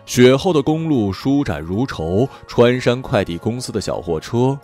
[0.07, 4.57] 雪后的公路舒展如绸，穿山快递公司的小货车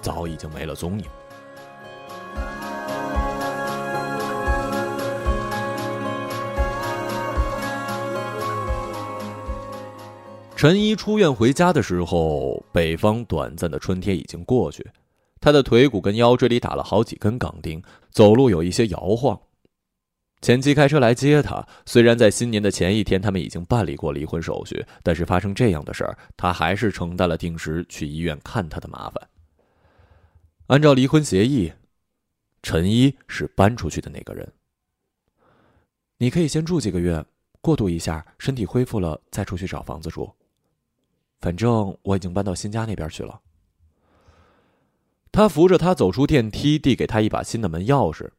[0.00, 1.04] 早已经没了踪影。
[10.62, 14.88] 陈一出院回家的时候，北方短暂的春天已经过去，
[15.40, 17.82] 他的腿骨跟腰椎里打了好几根钢钉，
[18.12, 19.36] 走路有一些摇晃。
[20.40, 29.28] 前妻开车来接他，虽然在新年的前一天他们已经办理过离婚手续，但是发生这样的事儿，他还是承担了定时去医院看他的麻烦。
[30.68, 31.72] 按照离婚协议，
[32.62, 34.48] 陈一是搬出去的那个人。
[36.18, 37.24] 你可以先住几个月，
[37.60, 40.32] 过渡一下，身体恢复了再出去找房子住。
[41.42, 43.42] 反正我已经搬到新家那边去了。
[45.30, 48.30] 他扶着他走出电梯，递给他一把新的门钥匙。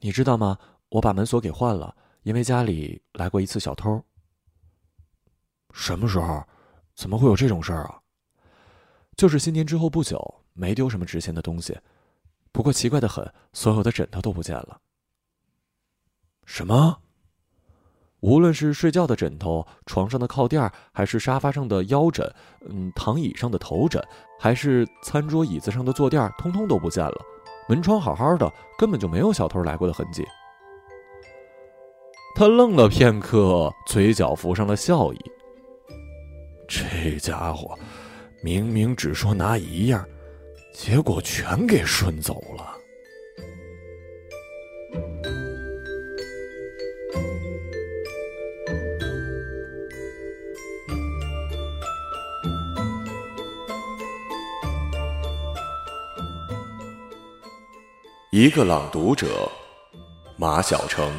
[0.00, 0.58] 你知道吗？
[0.88, 4.02] 我把门锁给换了，因为家里来过一次小偷。
[5.72, 6.42] 什么时候？
[6.94, 8.00] 怎么会有这种事儿啊？
[9.16, 11.78] 就是新年之后不久，没丢什么值钱的东西，
[12.52, 14.80] 不过奇怪的很，所有的枕头都不见了。
[16.46, 17.01] 什么？
[18.22, 22.32] 无论是睡觉的枕头、床上的靠垫，还是沙发上的腰枕，
[22.70, 24.00] 嗯，躺椅上的头枕，
[24.38, 27.20] 还是餐桌椅子上的坐垫，通通都不见了。
[27.68, 30.24] 门窗好好的，根本就没有小偷来过的痕迹。
[32.36, 35.18] 他愣了片刻，嘴角浮上了笑意。
[36.68, 37.76] 这家伙，
[38.42, 40.06] 明明只说拿一样，
[40.72, 42.76] 结果全给顺走了。
[58.34, 59.46] 一个朗读者，
[60.38, 61.12] 马晓成。